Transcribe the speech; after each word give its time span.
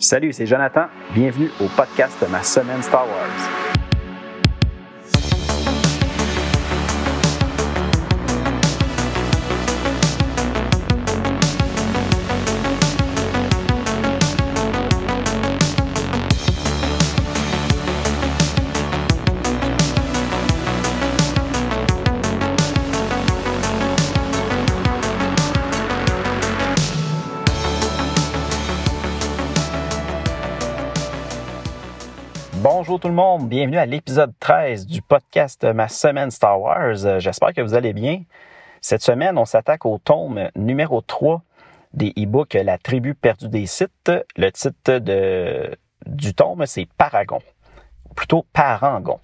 Salut, 0.00 0.32
c'est 0.32 0.46
Jonathan. 0.46 0.86
Bienvenue 1.12 1.50
au 1.60 1.66
podcast 1.76 2.22
de 2.22 2.30
ma 2.30 2.40
semaine 2.44 2.80
Star 2.82 3.04
Wars. 3.04 3.67
Bonjour 32.98 33.10
tout 33.12 33.16
le 33.16 33.22
monde, 33.22 33.48
bienvenue 33.48 33.78
à 33.78 33.86
l'épisode 33.86 34.32
13 34.40 34.84
du 34.84 35.02
podcast 35.02 35.62
Ma 35.62 35.86
semaine 35.86 36.32
Star 36.32 36.60
Wars. 36.60 37.04
Euh, 37.04 37.20
j'espère 37.20 37.54
que 37.54 37.60
vous 37.60 37.74
allez 37.74 37.92
bien. 37.92 38.22
Cette 38.80 39.02
semaine, 39.02 39.38
on 39.38 39.44
s'attaque 39.44 39.86
au 39.86 39.98
tome 39.98 40.50
numéro 40.56 41.00
3 41.00 41.40
des 41.94 42.12
e-books 42.18 42.54
La 42.54 42.76
tribu 42.76 43.14
perdue 43.14 43.48
des 43.48 43.66
sites. 43.66 44.10
Le 44.36 44.50
titre 44.50 44.98
de, 44.98 45.78
du 46.06 46.34
tome, 46.34 46.66
c'est 46.66 46.88
Paragon, 46.98 47.38
ou 48.10 48.14
plutôt 48.14 48.44
Parangon. 48.52 49.20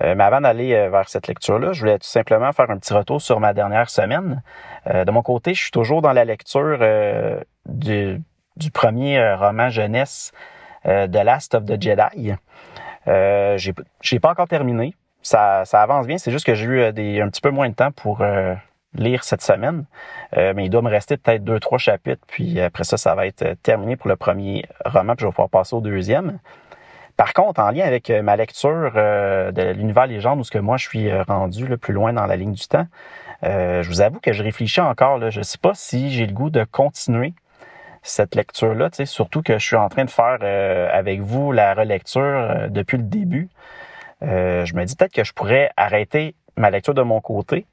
Euh, 0.00 0.16
mais 0.16 0.24
avant 0.24 0.40
d'aller 0.40 0.74
euh, 0.74 0.90
vers 0.90 1.08
cette 1.08 1.28
lecture-là, 1.28 1.74
je 1.74 1.80
voulais 1.82 2.00
tout 2.00 2.08
simplement 2.08 2.52
faire 2.52 2.72
un 2.72 2.78
petit 2.78 2.92
retour 2.92 3.22
sur 3.22 3.38
ma 3.38 3.54
dernière 3.54 3.88
semaine. 3.88 4.42
de 4.84 5.10
mon 5.12 5.22
côté, 5.22 5.54
je 5.54 5.62
suis 5.62 5.70
toujours 5.70 6.02
dans 6.02 6.12
la 6.12 6.24
lecture 6.24 6.80
du, 7.66 8.20
du, 8.56 8.70
premier 8.72 9.34
roman 9.34 9.68
jeunesse 9.68 10.32
The 10.84 11.22
Last 11.24 11.54
of 11.54 11.66
the 11.66 11.80
Jedi. 11.80 12.34
Euh, 13.08 13.58
j'ai 13.58 14.20
pas 14.20 14.30
encore 14.30 14.48
terminé. 14.48 14.94
Ça, 15.22 15.64
ça 15.64 15.82
avance 15.82 16.06
bien. 16.06 16.18
C'est 16.18 16.30
juste 16.30 16.46
que 16.46 16.54
j'ai 16.54 16.66
eu 16.66 16.80
euh, 16.80 16.92
des, 16.92 17.20
un 17.20 17.28
petit 17.28 17.40
peu 17.40 17.50
moins 17.50 17.68
de 17.68 17.74
temps 17.74 17.90
pour 17.90 18.20
euh, 18.20 18.54
lire 18.94 19.24
cette 19.24 19.42
semaine. 19.42 19.84
Euh, 20.36 20.52
mais 20.54 20.66
il 20.66 20.70
doit 20.70 20.82
me 20.82 20.88
rester 20.88 21.16
peut-être 21.16 21.42
deux, 21.42 21.58
trois 21.58 21.78
chapitres. 21.78 22.22
Puis 22.28 22.60
après 22.60 22.84
ça, 22.84 22.96
ça 22.96 23.14
va 23.14 23.26
être 23.26 23.54
terminé 23.62 23.96
pour 23.96 24.08
le 24.08 24.16
premier 24.16 24.64
roman. 24.84 25.16
Puis 25.16 25.22
je 25.22 25.26
vais 25.26 25.32
pouvoir 25.32 25.50
passer 25.50 25.74
au 25.74 25.80
deuxième. 25.80 26.38
Par 27.16 27.32
contre, 27.32 27.60
en 27.60 27.70
lien 27.70 27.84
avec 27.84 28.10
ma 28.10 28.36
lecture 28.36 28.92
de 28.92 29.72
l'univers 29.72 30.06
légende, 30.06 30.38
où 30.38 30.44
ce 30.44 30.50
que 30.50 30.58
moi 30.58 30.76
je 30.76 30.86
suis 30.86 31.10
rendu 31.22 31.66
le 31.66 31.78
plus 31.78 31.94
loin 31.94 32.12
dans 32.12 32.26
la 32.26 32.36
ligne 32.36 32.52
du 32.52 32.68
temps, 32.68 32.86
je 33.42 33.88
vous 33.88 34.02
avoue 34.02 34.20
que 34.20 34.34
je 34.34 34.42
réfléchis 34.42 34.82
encore. 34.82 35.16
Là, 35.16 35.30
je 35.30 35.38
ne 35.38 35.44
sais 35.44 35.56
pas 35.56 35.72
si 35.72 36.10
j'ai 36.10 36.26
le 36.26 36.34
goût 36.34 36.50
de 36.50 36.64
continuer 36.64 37.32
cette 38.06 38.34
lecture-là, 38.34 38.88
surtout 39.04 39.42
que 39.42 39.58
je 39.58 39.66
suis 39.66 39.76
en 39.76 39.88
train 39.88 40.04
de 40.04 40.10
faire 40.10 40.38
euh, 40.42 40.88
avec 40.92 41.20
vous 41.20 41.52
la 41.52 41.74
relecture 41.74 42.22
euh, 42.22 42.68
depuis 42.68 42.96
le 42.96 43.02
début. 43.02 43.48
Euh, 44.22 44.64
je 44.64 44.74
me 44.74 44.84
dis 44.84 44.96
peut-être 44.96 45.12
que 45.12 45.24
je 45.24 45.32
pourrais 45.32 45.70
arrêter 45.76 46.34
ma 46.56 46.70
lecture 46.70 46.94
de 46.94 47.02
mon 47.02 47.20
côté, 47.20 47.66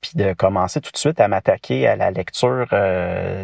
puis 0.00 0.12
de 0.14 0.32
commencer 0.32 0.80
tout 0.80 0.92
de 0.92 0.96
suite 0.96 1.20
à 1.20 1.28
m'attaquer 1.28 1.86
à 1.86 1.96
la 1.96 2.10
lecture 2.10 2.68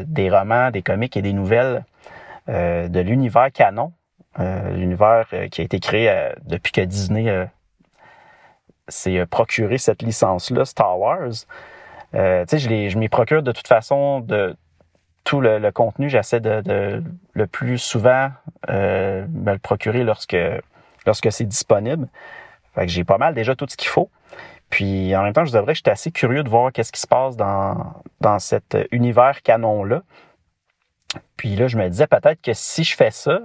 des 0.07 0.31
romans, 0.31 0.71
des 0.71 0.83
comics 0.83 1.17
et 1.17 1.23
des 1.23 1.33
nouvelles 1.33 1.85
de 2.49 3.01
l'univers 3.01 3.53
canon, 3.53 3.93
l'univers 4.39 5.27
qui 5.51 5.61
a 5.61 5.65
été 5.65 5.81
créé 5.81 6.33
depuis 6.45 6.73
que 6.73 6.81
Disney 6.81 7.47
s'est 8.89 9.25
procuré 9.27 9.77
cette 9.77 10.03
licence-là, 10.03 10.65
Star 10.65 10.99
Wars. 10.99 11.45
je 12.15 12.99
m'y 12.99 13.09
procure 13.11 13.43
de 13.43 13.53
toute 13.53 13.69
façon 13.69 14.21
de 14.21 14.57
tout 15.25 15.41
le, 15.41 15.71
contenu, 15.71 16.09
j'essaie 16.09 16.41
de, 16.41 17.03
le 17.33 17.47
plus 17.47 17.79
souvent 17.79 18.31
euh, 18.69 19.27
me 19.33 19.53
le 19.53 19.59
procurer 19.59 20.05
lorsque 20.05 20.37
lorsque 21.07 21.33
c'est 21.33 21.45
disponible. 21.45 22.09
Fait 22.75 22.87
que 22.87 22.93
j'ai 22.93 23.05
pas 23.05 23.19
mal 23.19 23.35
déjà 23.35 23.55
tout 23.55 23.67
ce 23.69 23.77
qu'il 23.77 23.89
faut. 23.89 24.11
Puis 24.69 25.15
en 25.17 25.23
même 25.23 25.33
temps, 25.33 25.45
je 25.45 25.53
devrais 25.53 25.73
que 25.73 25.79
j'étais 25.79 25.91
assez 25.91 26.13
curieux 26.13 26.45
de 26.45 26.49
voir 26.49 26.73
qu'est-ce 26.73 26.93
qui 26.93 27.01
se 27.01 27.07
passe 27.07 27.37
dans, 27.37 27.95
dans 28.21 28.39
cet 28.39 28.77
univers 28.93 29.43
canon-là. 29.43 30.03
Puis 31.37 31.57
là, 31.57 31.67
je 31.67 31.77
me 31.77 31.89
disais 31.89 32.07
peut-être 32.07 32.41
que 32.41 32.53
si 32.53 32.85
je 32.85 32.95
fais 32.95 33.11
ça, 33.11 33.41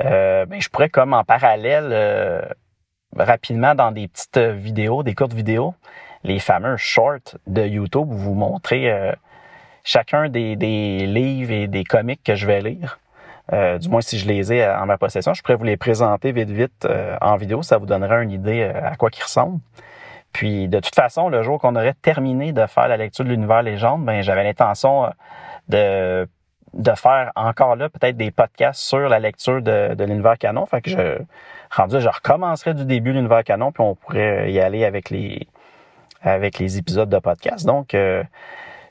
euh, 0.00 0.46
ben, 0.46 0.60
je 0.60 0.68
pourrais 0.68 0.88
comme 0.88 1.12
en 1.12 1.24
parallèle 1.24 1.90
euh, 1.92 2.42
rapidement 3.16 3.74
dans 3.74 3.92
des 3.92 4.08
petites 4.08 4.38
vidéos, 4.38 5.02
des 5.02 5.14
courtes 5.14 5.34
vidéos, 5.34 5.74
les 6.24 6.40
fameux 6.40 6.76
shorts 6.76 7.36
de 7.46 7.64
YouTube 7.64 8.08
vous 8.10 8.34
montrer 8.34 8.90
euh, 8.90 9.12
chacun 9.88 10.28
des, 10.28 10.54
livres 10.54 11.50
et 11.50 11.66
des 11.66 11.82
comics 11.82 12.22
que 12.22 12.34
je 12.34 12.46
vais 12.46 12.60
lire. 12.60 13.00
Euh, 13.54 13.78
du 13.78 13.88
moins 13.88 14.02
si 14.02 14.18
je 14.18 14.28
les 14.28 14.52
ai 14.52 14.68
en 14.68 14.84
ma 14.84 14.98
possession, 14.98 15.32
je 15.32 15.40
pourrais 15.40 15.54
vous 15.54 15.64
les 15.64 15.78
présenter 15.78 16.32
vite 16.32 16.50
vite 16.50 16.84
euh, 16.84 17.16
en 17.22 17.36
vidéo, 17.36 17.62
ça 17.62 17.78
vous 17.78 17.86
donnera 17.86 18.20
une 18.20 18.30
idée 18.30 18.60
euh, 18.60 18.86
à 18.86 18.96
quoi 18.96 19.08
ils 19.16 19.22
ressemblent. 19.22 19.60
Puis 20.34 20.68
de 20.68 20.78
toute 20.80 20.94
façon, 20.94 21.30
le 21.30 21.42
jour 21.42 21.58
qu'on 21.58 21.74
aurait 21.74 21.94
terminé 21.94 22.52
de 22.52 22.66
faire 22.66 22.86
la 22.88 22.98
lecture 22.98 23.24
de 23.24 23.30
l'univers 23.30 23.62
légende, 23.62 24.04
ben 24.04 24.20
j'avais 24.20 24.44
l'intention 24.44 25.10
de 25.68 26.28
de 26.74 26.92
faire 26.92 27.32
encore 27.34 27.76
là 27.76 27.88
peut-être 27.88 28.18
des 28.18 28.30
podcasts 28.30 28.82
sur 28.82 29.08
la 29.08 29.18
lecture 29.18 29.62
de, 29.62 29.94
de 29.94 30.04
l'univers 30.04 30.36
canon. 30.36 30.66
Fait 30.66 30.82
que 30.82 30.90
je 30.90 31.18
rendu 31.70 31.98
je 31.98 32.08
recommencerai 32.10 32.74
du 32.74 32.84
début 32.84 33.14
l'univers 33.14 33.42
canon, 33.42 33.72
puis 33.72 33.82
on 33.82 33.94
pourrait 33.94 34.52
y 34.52 34.60
aller 34.60 34.84
avec 34.84 35.08
les 35.08 35.48
avec 36.20 36.58
les 36.58 36.76
épisodes 36.76 37.08
de 37.08 37.18
podcast. 37.18 37.64
Donc 37.64 37.94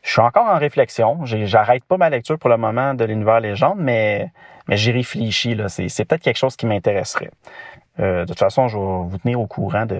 je 0.08 0.14
suis 0.14 0.22
encore 0.22 0.48
en 0.48 0.58
réflexion. 0.58 1.20
J'arrête 1.26 1.84
pas 1.84 1.98
ma 1.98 2.10
lecture 2.10 2.40
pour 2.40 2.50
le 2.50 2.56
moment 2.56 2.94
de 2.94 3.04
l'univers 3.04 3.42
légende, 3.42 3.78
mais, 3.78 4.32
mais 4.70 4.78
j'y 4.78 4.94
réfléchis. 4.94 5.54
Là. 5.54 5.68
C'est, 5.68 6.06
peut-être 6.06 6.22
quelque 6.22 6.38
chose 6.38 6.56
qui 6.56 6.66
m'intéresserait. 6.66 7.30
Euh, 8.00 8.22
de 8.22 8.28
toute 8.28 8.40
façon, 8.40 8.70
je 8.70 8.78
vais 8.78 8.84
vous 8.84 9.18
tenir 9.18 9.42
au 9.42 9.48
courant 9.48 9.86
de, 9.86 10.00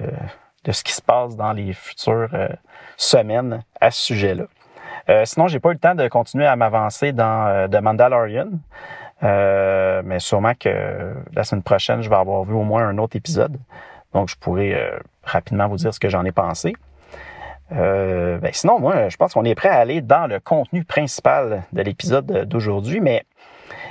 de 0.64 0.72
ce 0.72 0.82
qui 0.82 0.94
se 0.94 1.02
passe 1.02 1.36
dans 1.36 1.52
les 1.52 1.74
futures 1.74 2.30
euh, 2.32 2.48
semaines 2.96 3.62
à 3.82 3.90
ce 3.90 4.06
sujet-là. 4.06 4.44
Euh, 5.10 5.26
sinon, 5.26 5.46
j'ai 5.46 5.60
pas 5.60 5.68
eu 5.68 5.74
le 5.74 5.78
temps 5.78 5.94
de 5.94 6.08
continuer 6.08 6.46
à 6.46 6.56
m'avancer 6.56 7.12
dans 7.12 7.46
euh, 7.46 7.68
The 7.68 7.82
Mandalorian. 7.82 8.48
Euh, 9.24 10.00
mais 10.06 10.20
sûrement 10.20 10.54
que 10.58 11.12
la 11.34 11.44
semaine 11.44 11.62
prochaine, 11.62 12.00
je 12.00 12.08
vais 12.08 12.16
avoir 12.16 12.44
vu 12.44 12.54
au 12.54 12.62
moins 12.62 12.88
un 12.88 12.96
autre 12.96 13.16
épisode. 13.16 13.58
Donc, 14.14 14.30
je 14.30 14.36
pourrai 14.36 14.74
rapidement 15.22 15.68
vous 15.68 15.76
dire 15.76 15.92
ce 15.92 16.00
que 16.00 16.08
j'en 16.08 16.24
ai 16.24 16.32
pensé. 16.32 16.72
Euh, 17.72 18.38
ben 18.38 18.50
sinon, 18.52 18.80
moi, 18.80 19.08
je 19.08 19.16
pense 19.16 19.34
qu'on 19.34 19.44
est 19.44 19.54
prêt 19.54 19.68
à 19.68 19.78
aller 19.78 20.00
dans 20.00 20.26
le 20.26 20.40
contenu 20.40 20.84
principal 20.84 21.64
de 21.72 21.82
l'épisode 21.82 22.44
d'aujourd'hui, 22.46 23.00
mais 23.00 23.24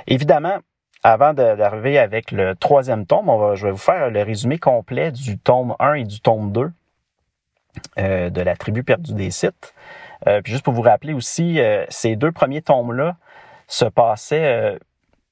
évidemment, 0.06 0.58
avant 1.04 1.32
d'arriver 1.32 1.98
avec 1.98 2.32
le 2.32 2.56
troisième 2.56 3.06
tome, 3.06 3.30
je 3.54 3.66
vais 3.66 3.72
vous 3.72 3.78
faire 3.78 4.10
le 4.10 4.22
résumé 4.22 4.58
complet 4.58 5.12
du 5.12 5.38
tome 5.38 5.74
1 5.78 5.94
et 5.94 6.04
du 6.04 6.20
tome 6.20 6.50
2 6.52 6.72
euh, 7.98 8.30
de 8.30 8.40
la 8.40 8.56
tribu 8.56 8.82
perdue 8.82 9.14
des 9.14 9.30
sites. 9.30 9.74
Euh, 10.26 10.40
puis 10.42 10.52
juste 10.52 10.64
pour 10.64 10.74
vous 10.74 10.82
rappeler 10.82 11.12
aussi, 11.12 11.60
euh, 11.60 11.84
ces 11.88 12.16
deux 12.16 12.32
premiers 12.32 12.62
tomes-là 12.62 13.16
se 13.68 13.84
passaient 13.84 14.78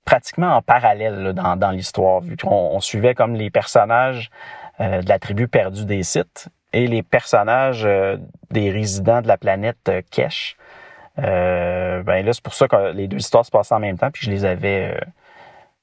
pratiquement 0.04 0.54
en 0.56 0.62
parallèle 0.62 1.32
dans, 1.32 1.70
l'histoire, 1.70 2.20
vu 2.20 2.36
qu'on 2.36 2.50
on 2.50 2.80
suivait 2.80 3.14
comme 3.14 3.34
les 3.34 3.50
personnages 3.50 4.30
de 4.78 5.08
la 5.08 5.18
tribu 5.18 5.48
perdue 5.48 5.84
des 5.84 6.02
sites 6.02 6.50
et 6.76 6.86
les 6.86 7.02
personnages 7.02 7.84
euh, 7.86 8.18
des 8.50 8.70
résidents 8.70 9.22
de 9.22 9.28
la 9.28 9.38
planète 9.38 9.88
euh, 9.88 10.02
Kesh. 10.10 10.56
Euh, 11.18 12.02
ben 12.02 12.24
là, 12.24 12.32
c'est 12.34 12.42
pour 12.42 12.52
ça 12.52 12.68
que 12.68 12.92
les 12.92 13.08
deux 13.08 13.16
histoires 13.16 13.46
se 13.46 13.50
passaient 13.50 13.74
en 13.74 13.80
même 13.80 13.96
temps, 13.96 14.10
puis 14.10 14.26
je 14.26 14.30
les 14.30 14.44
avais, 14.44 15.00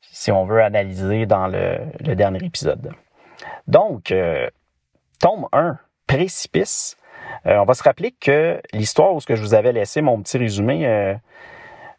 si 0.01 0.31
on 0.31 0.45
veut, 0.45 0.61
analyser 0.61 1.25
dans 1.25 1.47
le, 1.47 1.79
dernier 2.13 2.45
épisode. 2.45 2.91
Donc, 3.65 4.13
tome 5.19 5.47
1, 5.51 5.79
Précipice. 6.05 6.97
on 7.45 7.63
va 7.63 7.73
se 7.73 7.81
rappeler 7.81 8.11
que 8.11 8.61
l'histoire 8.73 9.15
où 9.15 9.21
ce 9.21 9.25
que 9.25 9.35
je 9.35 9.41
vous 9.41 9.55
avais 9.55 9.71
laissé 9.71 10.03
mon 10.03 10.21
petit 10.21 10.37
résumé, 10.37 11.17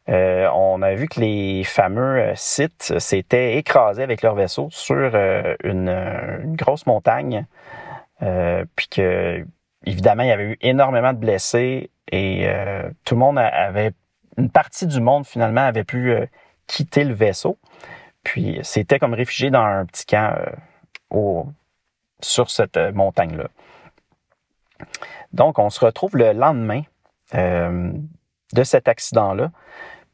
on 0.07 0.83
a 0.83 0.95
vu 0.95 1.09
que 1.09 1.21
les 1.21 1.65
fameux 1.65 2.33
sites 2.35 2.99
s'étaient 2.99 3.57
écrasés 3.57 4.03
avec 4.03 4.23
leur 4.23 4.35
vaisseau 4.35 4.69
sur 4.71 5.15
une, 5.65 6.55
grosse 6.57 6.87
montagne 6.87 7.47
euh, 8.23 8.65
puis 8.77 8.89
que, 8.89 9.47
évidemment, 9.85 10.23
il 10.23 10.29
y 10.29 10.33
avait 10.33 10.45
eu 10.45 10.59
énormément 10.61 11.13
de 11.13 11.19
blessés 11.19 11.91
et 12.11 12.49
euh, 12.49 12.89
tout 13.05 13.15
le 13.15 13.21
monde 13.21 13.39
avait, 13.39 13.93
une 14.37 14.51
partie 14.51 14.87
du 14.87 15.01
monde 15.01 15.27
finalement 15.27 15.63
avait 15.63 15.85
pu 15.85 16.13
euh, 16.13 16.27
quitter 16.67 17.05
le 17.05 17.15
vaisseau. 17.15 17.59
Puis 18.23 18.59
c'était 18.63 18.99
comme 18.99 19.15
réfugié 19.15 19.51
dans 19.51 19.65
un 19.65 19.85
petit 19.85 20.07
camp 20.07 20.35
au, 21.11 21.47
sur 22.21 22.51
cette 22.51 22.79
montagne-là. 22.79 23.49
Donc, 25.33 25.59
on 25.59 25.69
se 25.69 25.85
retrouve 25.85 26.17
le 26.17 26.33
lendemain 26.33 26.83
de 27.33 28.63
cet 28.63 28.89
accident-là. 28.89 29.51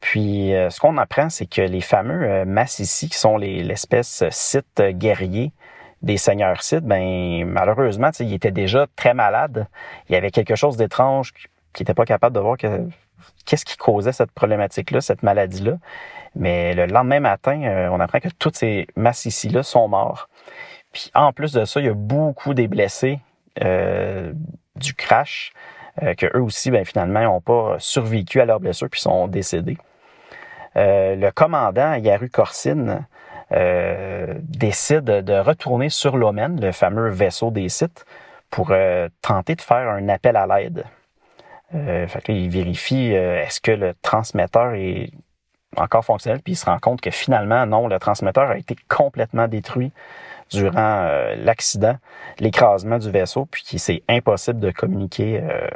Puis, 0.01 0.51
ce 0.69 0.79
qu'on 0.79 0.97
apprend, 0.97 1.29
c'est 1.29 1.45
que 1.45 1.61
les 1.61 1.79
fameux 1.79 2.43
Massissi, 2.43 3.07
qui 3.07 3.17
sont 3.17 3.37
l'espèce 3.37 4.23
site 4.31 4.81
guerrier 4.81 5.53
des 6.01 6.17
seigneurs 6.17 6.63
Sith, 6.63 6.83
ben 6.83 7.45
malheureusement, 7.45 8.09
il 8.19 8.33
était 8.33 8.51
déjà 8.51 8.87
très 8.95 9.13
malade. 9.13 9.67
Il 10.09 10.13
y 10.13 10.15
avait 10.15 10.31
quelque 10.31 10.55
chose 10.55 10.77
d'étrange 10.77 11.33
qui 11.73 11.83
n'était 11.83 11.93
pas 11.93 12.05
capable 12.05 12.35
de 12.35 12.39
voir 12.39 12.57
que 12.57 12.87
qu'est-ce 13.45 13.65
qui 13.65 13.77
causait 13.77 14.11
cette 14.11 14.31
problématique-là, 14.31 15.01
cette 15.01 15.23
maladie-là. 15.23 15.77
Mais 16.35 16.73
le 16.73 16.85
lendemain 16.85 17.19
matin, 17.19 17.61
euh, 17.63 17.89
on 17.91 17.99
apprend 17.99 18.19
que 18.19 18.29
toutes 18.39 18.55
ces 18.55 18.87
masses 18.95 19.25
ici-là 19.25 19.63
sont 19.63 19.87
morts. 19.87 20.29
Puis 20.91 21.11
en 21.13 21.33
plus 21.33 21.53
de 21.53 21.65
ça, 21.65 21.79
il 21.79 21.85
y 21.85 21.89
a 21.89 21.93
beaucoup 21.93 22.53
des 22.53 22.67
blessés 22.67 23.19
euh, 23.61 24.33
du 24.75 24.93
crash 24.93 25.53
euh, 26.01 26.13
que 26.15 26.25
eux 26.35 26.41
aussi, 26.41 26.71
ben, 26.71 26.85
finalement, 26.85 27.21
n'ont 27.21 27.41
pas 27.41 27.75
survécu 27.79 28.41
à 28.41 28.45
leurs 28.45 28.59
blessures 28.59 28.89
puis 28.89 29.01
sont 29.01 29.27
décédés. 29.27 29.77
Le 30.75 31.29
commandant 31.31 31.95
Yaru 31.95 32.29
Corsine 32.29 33.05
décide 33.51 35.03
de 35.03 35.33
retourner 35.33 35.89
sur 35.89 36.17
l'Omen, 36.17 36.59
le 36.61 36.71
fameux 36.71 37.09
vaisseau 37.09 37.51
des 37.51 37.69
sites, 37.69 38.05
pour 38.49 38.73
tenter 39.21 39.55
de 39.55 39.61
faire 39.61 39.89
un 39.89 40.07
appel 40.09 40.35
à 40.35 40.47
l'aide. 40.47 40.85
Euh, 41.73 42.05
fait 42.07 42.23
il 42.29 42.49
vérifie 42.49 43.11
est-ce 43.11 43.61
que 43.61 43.71
le 43.71 43.93
transmetteur 44.01 44.73
est 44.73 45.11
encore 45.77 46.03
fonctionnel, 46.03 46.41
puis 46.41 46.53
il 46.53 46.55
se 46.55 46.65
rend 46.65 46.79
compte 46.79 47.01
que 47.01 47.11
finalement, 47.11 47.65
non, 47.65 47.87
le 47.87 47.99
transmetteur 47.99 48.49
a 48.49 48.57
été 48.57 48.75
complètement 48.89 49.47
détruit 49.47 49.91
durant 50.49 51.05
euh, 51.05 51.35
l'accident, 51.35 51.95
l'écrasement 52.39 52.97
du 52.97 53.09
vaisseau, 53.09 53.45
puis 53.45 53.63
c'est 53.77 54.03
impossible 54.09 54.59
de 54.59 54.71
communiquer 54.71 55.41
euh, 55.41 55.67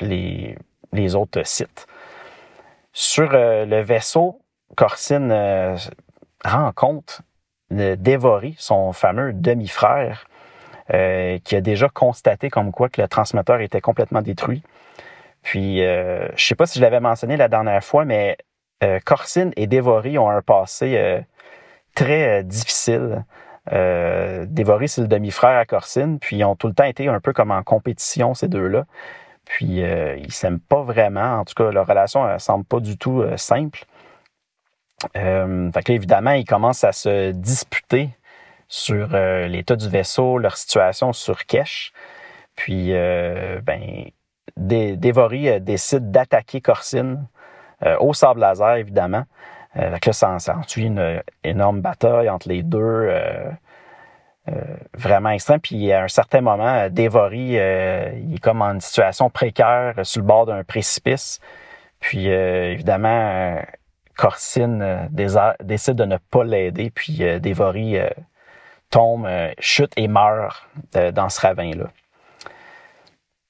les, 0.00 0.56
les, 0.92 1.14
autres 1.14 1.46
sites. 1.46 1.86
Sur 2.92 3.30
euh, 3.32 3.64
le 3.64 3.80
vaisseau, 3.82 4.40
Corsine 4.76 5.32
rend 6.44 6.72
compte 6.72 7.22
de 7.70 7.94
Dévory, 7.94 8.54
son 8.58 8.92
fameux 8.92 9.32
demi-frère, 9.32 10.26
qui 10.88 11.56
a 11.56 11.60
déjà 11.60 11.88
constaté 11.88 12.50
comme 12.50 12.72
quoi 12.72 12.88
que 12.88 13.00
le 13.00 13.08
transmetteur 13.08 13.60
était 13.60 13.80
complètement 13.80 14.22
détruit. 14.22 14.62
Puis, 15.42 15.78
je 15.78 16.32
sais 16.36 16.54
pas 16.54 16.66
si 16.66 16.78
je 16.78 16.84
l'avais 16.84 17.00
mentionné 17.00 17.36
la 17.36 17.48
dernière 17.48 17.82
fois, 17.82 18.04
mais 18.04 18.36
euh, 18.84 18.98
Corsine 19.04 19.52
et 19.56 19.66
Dévory 19.66 20.18
ont 20.18 20.28
un 20.28 20.42
passé 20.42 20.96
euh, 20.96 21.20
très 21.94 22.40
euh, 22.40 22.42
difficile. 22.42 23.24
Dévory, 23.70 24.88
c'est 24.88 25.00
le 25.00 25.08
demi-frère 25.08 25.56
à 25.56 25.64
Corsine, 25.64 26.18
puis 26.18 26.36
ils 26.36 26.44
ont 26.44 26.54
tout 26.54 26.66
le 26.66 26.74
temps 26.74 26.84
été 26.84 27.08
un 27.08 27.18
peu 27.18 27.32
comme 27.32 27.50
en 27.50 27.62
compétition, 27.62 28.34
ces 28.34 28.46
deux-là. 28.46 28.84
Puis 29.46 29.78
ils 29.78 30.32
s'aiment 30.32 30.60
pas 30.60 30.82
vraiment. 30.82 31.38
En 31.38 31.46
tout 31.46 31.54
cas, 31.54 31.70
leur 31.70 31.86
relation 31.86 32.30
ne 32.30 32.36
semble 32.36 32.66
pas 32.66 32.80
du 32.80 32.98
tout 32.98 33.24
simple. 33.38 33.86
Fait 35.12 35.82
que 35.82 35.92
évidemment, 35.92 36.32
ils 36.32 36.44
commencent 36.44 36.84
à 36.84 36.92
se 36.92 37.32
disputer 37.32 38.10
sur 38.68 39.08
l'état 39.48 39.76
du 39.76 39.88
vaisseau, 39.88 40.38
leur 40.38 40.56
situation 40.56 41.12
sur 41.12 41.46
Kesh. 41.46 41.92
Puis, 42.56 42.92
ben, 42.92 44.04
Dévory 44.56 45.60
décide 45.60 46.10
d'attaquer 46.10 46.60
Corsine 46.60 47.26
euh, 47.84 47.96
au 48.00 48.14
sable 48.14 48.40
laser, 48.40 48.76
évidemment. 48.76 49.24
Euh, 49.76 49.90
là, 49.90 49.98
ça, 50.12 50.38
ça 50.38 50.60
une 50.76 51.22
énorme 51.42 51.80
bataille 51.80 52.30
entre 52.30 52.48
les 52.48 52.62
deux. 52.62 52.80
Euh, 52.80 53.50
vraiment 54.92 55.30
extrême. 55.30 55.58
Puis 55.58 55.90
à 55.90 56.02
un 56.02 56.08
certain 56.08 56.42
moment, 56.42 56.88
Dévory, 56.90 57.52
il 57.52 58.34
est 58.34 58.42
comme 58.42 58.60
en 58.60 58.78
situation 58.78 59.30
précaire 59.30 59.94
sur 60.02 60.20
le 60.20 60.26
bord 60.26 60.44
d'un 60.44 60.62
précipice. 60.64 61.40
Puis 61.98 62.26
évidemment, 62.26 63.56
Corsine 64.16 65.08
décide 65.10 65.94
de 65.94 66.04
ne 66.04 66.16
pas 66.16 66.44
l'aider. 66.44 66.90
Puis 66.90 67.22
Dévory 67.40 67.98
tombe, 68.90 69.28
chute 69.58 69.92
et 69.96 70.08
meurt 70.08 70.68
dans 70.92 71.28
ce 71.28 71.40
ravin-là. 71.40 71.90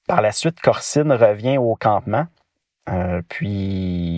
Par 0.07 0.21
la 0.21 0.31
suite, 0.31 0.61
Corsine 0.61 1.11
revient 1.11 1.57
au 1.57 1.75
campement. 1.75 2.27
Euh, 2.89 3.21
puis, 3.27 3.49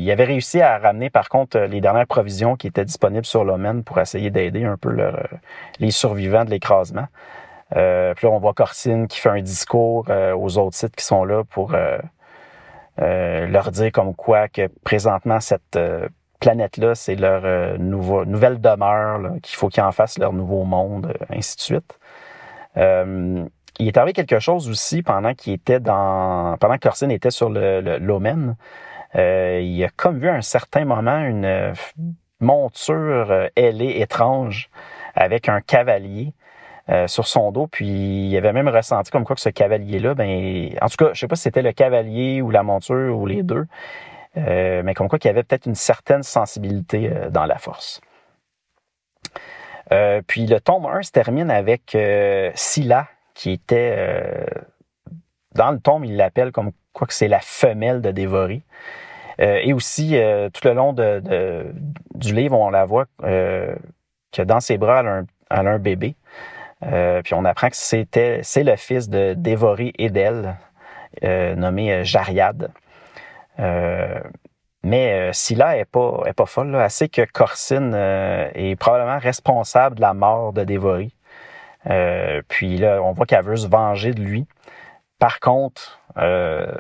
il 0.04 0.12
avait 0.12 0.26
réussi 0.26 0.62
à 0.62 0.78
ramener, 0.78 1.10
par 1.10 1.30
contre, 1.30 1.58
les 1.58 1.80
dernières 1.80 2.08
provisions 2.08 2.58
qui 2.58 2.68
étaient 2.68 2.84
disponibles 2.84 3.26
sur 3.26 3.46
l'Omen 3.46 3.84
pour 3.84 4.00
essayer 4.00 4.30
d'aider 4.30 4.66
un 4.66 4.76
peu 4.76 4.90
euh, 5.00 5.12
les 5.80 5.92
survivants 5.92 6.44
de 6.44 6.50
l'écrasement. 6.50 7.08
Euh, 7.76 8.14
puis 8.14 8.28
là, 8.28 8.34
on 8.34 8.40
voit 8.40 8.54
Corsine 8.54 9.08
qui 9.08 9.20
fait 9.20 9.30
un 9.30 9.42
discours 9.42 10.06
euh, 10.10 10.36
aux 10.36 10.58
autres 10.58 10.76
sites 10.76 10.96
qui 10.96 11.06
sont 11.06 11.24
là 11.24 11.44
pour 11.46 11.74
leur 12.98 13.72
dire 13.72 13.92
comme 13.94 14.16
quoi 14.16 14.50
que 14.50 14.68
présentement, 14.84 15.40
cette 15.40 15.80
planète-là, 16.39 16.95
c'est 16.95 17.16
leur 17.16 17.78
nouvelle 17.80 18.62
demeure, 18.62 19.34
qu'il 19.42 19.56
faut 19.56 19.69
qu'ils 19.69 19.84
en 19.84 19.92
fassent 19.92 20.18
leur 20.18 20.34
nouveau 20.34 20.63
monde, 20.63 21.13
ainsi 21.30 21.56
de 21.56 21.62
suite 21.62 22.00
il 23.80 23.88
est 23.88 23.98
arrivé 23.98 24.13
quelque 24.13 24.39
chose 24.39 24.69
aussi 24.69 25.04
pendant 25.04 25.34
qu'il 25.34 25.54
était 25.54 25.80
dans 25.80 26.57
pendant 26.60 26.78
que 26.78 27.12
était 27.12 27.31
sur 27.31 27.50
le, 27.50 27.98
l'Omen. 28.00 28.56
Euh, 29.16 29.62
il 29.63 29.84
a 29.84 29.89
comme 29.89 30.19
vu 30.19 30.30
à 30.30 30.34
un 30.34 30.42
certain 30.42 30.86
moment 30.86 31.19
une 31.19 31.45
euh, 31.45 31.74
monture 32.40 33.31
euh, 33.31 33.48
ailée 33.56 34.01
étrange 34.01 34.69
avec 35.16 35.50
un 35.50 35.62
cavalier 35.62 36.33
sur 37.07 37.28
son 37.28 37.51
dos, 37.51 37.68
puis 37.68 38.30
il 38.30 38.38
avait 38.38 38.54
même 38.54 38.69
ressenti 38.69 39.12
comme 39.12 39.25
quoi 39.25 39.36
que 39.36 39.42
ce 39.42 39.50
cavalier-là, 39.50 40.13
ben, 40.13 40.69
en 40.81 40.88
tout 40.88 40.95
cas, 40.95 41.10
je 41.12 41.19
sais 41.19 41.28
pas 41.28 41.36
si 41.36 41.42
c'était 41.42 41.62
le 41.62 41.74
cavalier 41.74 42.42
ou 42.42 42.50
la 42.50 42.63
monture 42.63 43.18
ou 43.18 43.25
les 43.25 43.44
deux, 43.44 43.66
mais 44.38 44.94
comme 44.94 45.10
quoi 45.10 45.19
qu'il 45.19 45.31
avait 45.31 45.44
peut-être 45.44 45.66
une 45.66 45.75
certaine 45.75 46.24
sensibilité 46.24 47.12
dans 47.31 47.45
la 47.45 47.57
force. 47.57 48.01
puis 50.28 50.45
le 50.45 50.60
tome 50.60 50.86
1 50.86 51.01
se 51.01 51.12
termine 51.12 51.50
avec 51.51 51.98
Scylla 52.56 53.07
qui 53.38 53.51
était 53.51 53.94
euh, 53.95 54.45
dans 55.54 55.72
le 55.72 55.80
tome, 55.80 56.04
il 56.04 56.18
l'appelle 56.18 56.51
comme 56.51 56.72
quoi 56.92 57.06
que 57.06 57.13
c'est 57.13 57.28
la 57.28 57.39
femelle 57.39 58.01
de 58.01 58.10
Dévory. 58.10 58.63
Euh, 59.39 59.60
et 59.63 59.74
aussi, 59.74 60.18
euh, 60.18 60.50
tout 60.50 60.68
le 60.68 60.74
long 60.74 60.92
de, 60.92 61.72
du 62.16 62.33
livre, 62.33 62.60
on 62.60 62.72
la 62.72 62.86
voit 62.86 63.06
que 63.22 64.42
dans 64.42 64.60
ses 64.60 64.80
bras, 64.80 65.01
elle 65.01 65.07
a 65.68 65.72
un, 65.72 65.78
bébé. 65.78 66.16
puis 66.81 67.33
on 67.36 67.45
apprend 67.45 67.69
que 67.69 67.75
c'était 67.75 68.40
c'est 68.42 68.63
le 68.63 68.75
fils 68.75 69.07
de 69.07 69.36
Dévory 69.36 69.94
et 70.00 70.10
d'elle, 70.10 70.56
nommé 71.22 72.04
Jariad. 73.57 74.24
mais 74.83 75.33
Scylla 75.33 75.77
est 75.77 75.86
pas 75.86 76.24
est 76.25 76.33
pas 76.33 76.45
folle. 76.45 76.71
Là. 76.71 76.83
Elle 76.83 76.92
sait 76.92 77.09
que 77.09 77.24
Corsine 77.25 77.94
est 77.94 78.75
probablement 78.80 79.19
responsable 79.19 79.95
de 79.98 80.01
la 80.01 80.13
mort 80.13 80.54
de 80.54 80.63
Dévory. 80.63 81.13
Euh, 81.89 82.42
puis 82.48 82.77
là, 82.77 83.01
on 83.01 83.13
voit 83.13 83.25
qu'elle 83.25 83.45
veut 83.45 83.56
se 83.56 83.68
venger 83.68 84.13
de 84.13 84.21
lui. 84.21 84.45
Par 85.19 85.39
contre, 85.39 86.01
euh, 86.18 86.71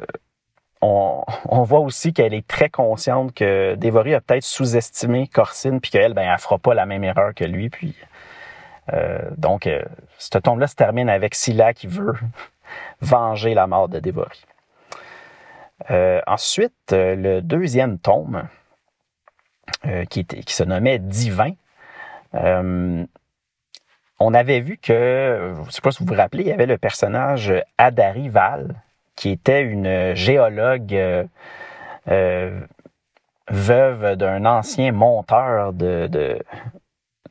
on, 0.81 1.23
voit 1.63 1.79
aussi 1.79 2.13
qu'elle 2.13 2.33
est 2.33 2.47
très 2.47 2.69
consciente 2.69 3.33
que 3.33 3.75
Dévory 3.75 4.13
a 4.13 4.21
peut-être 4.21 4.43
sous-estimé 4.43 5.27
Corsine, 5.27 5.79
puis 5.81 5.91
qu'elle, 5.91 6.13
ben, 6.13 6.29
elle 6.29 6.39
fera 6.39 6.57
pas 6.57 6.73
la 6.73 6.85
même 6.85 7.03
erreur 7.03 7.33
que 7.33 7.43
lui. 7.45 7.69
Puis, 7.69 7.95
euh, 8.93 9.19
donc, 9.37 9.69
ce 10.17 10.37
tome-là 10.37 10.67
se 10.67 10.75
termine 10.75 11.09
avec 11.09 11.35
Scylla 11.35 11.73
qui 11.73 11.87
veut 11.87 12.13
venger 13.01 13.53
la 13.53 13.67
mort 13.67 13.89
de 13.89 13.99
Dévory. 13.99 14.43
Ensuite, 15.89 16.91
le 16.91 17.41
deuxième 17.41 17.99
tome, 17.99 18.47
qui, 20.09 20.25
qui, 20.25 20.53
se 20.53 20.63
nommait 20.63 20.99
Divin, 20.99 21.51
on 24.19 24.33
avait 24.33 24.61
vu 24.61 24.77
que, 24.77 25.53
je 25.55 25.65
ne 25.65 25.71
sais 25.71 25.81
pas 25.81 25.91
si 25.91 26.03
vous 26.03 26.07
vous 26.07 26.19
rappelez, 26.19 26.43
il 26.43 26.49
y 26.49 26.51
avait 26.51 26.65
le 26.65 26.77
personnage 26.77 27.53
Adari 27.77 28.29
Val, 28.29 28.75
qui 29.15 29.29
était 29.29 29.63
une 29.63 30.15
géologue 30.15 30.93
euh, 30.93 31.23
euh, 32.07 32.61
veuve 33.49 34.15
d'un 34.15 34.45
ancien 34.45 34.91
monteur 34.91 35.73
de, 35.73 36.07
de, 36.07 36.39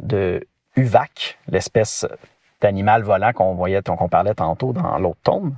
de 0.01 0.47
UVAC, 0.77 1.39
l'espèce 1.49 2.07
d'animal 2.61 3.03
volant 3.03 3.33
qu'on 3.33 3.55
voyait, 3.55 3.83
qu'on 3.83 4.09
parlait 4.09 4.35
tantôt 4.35 4.73
dans 4.73 4.99
l'autre 4.99 5.21
tome. 5.23 5.57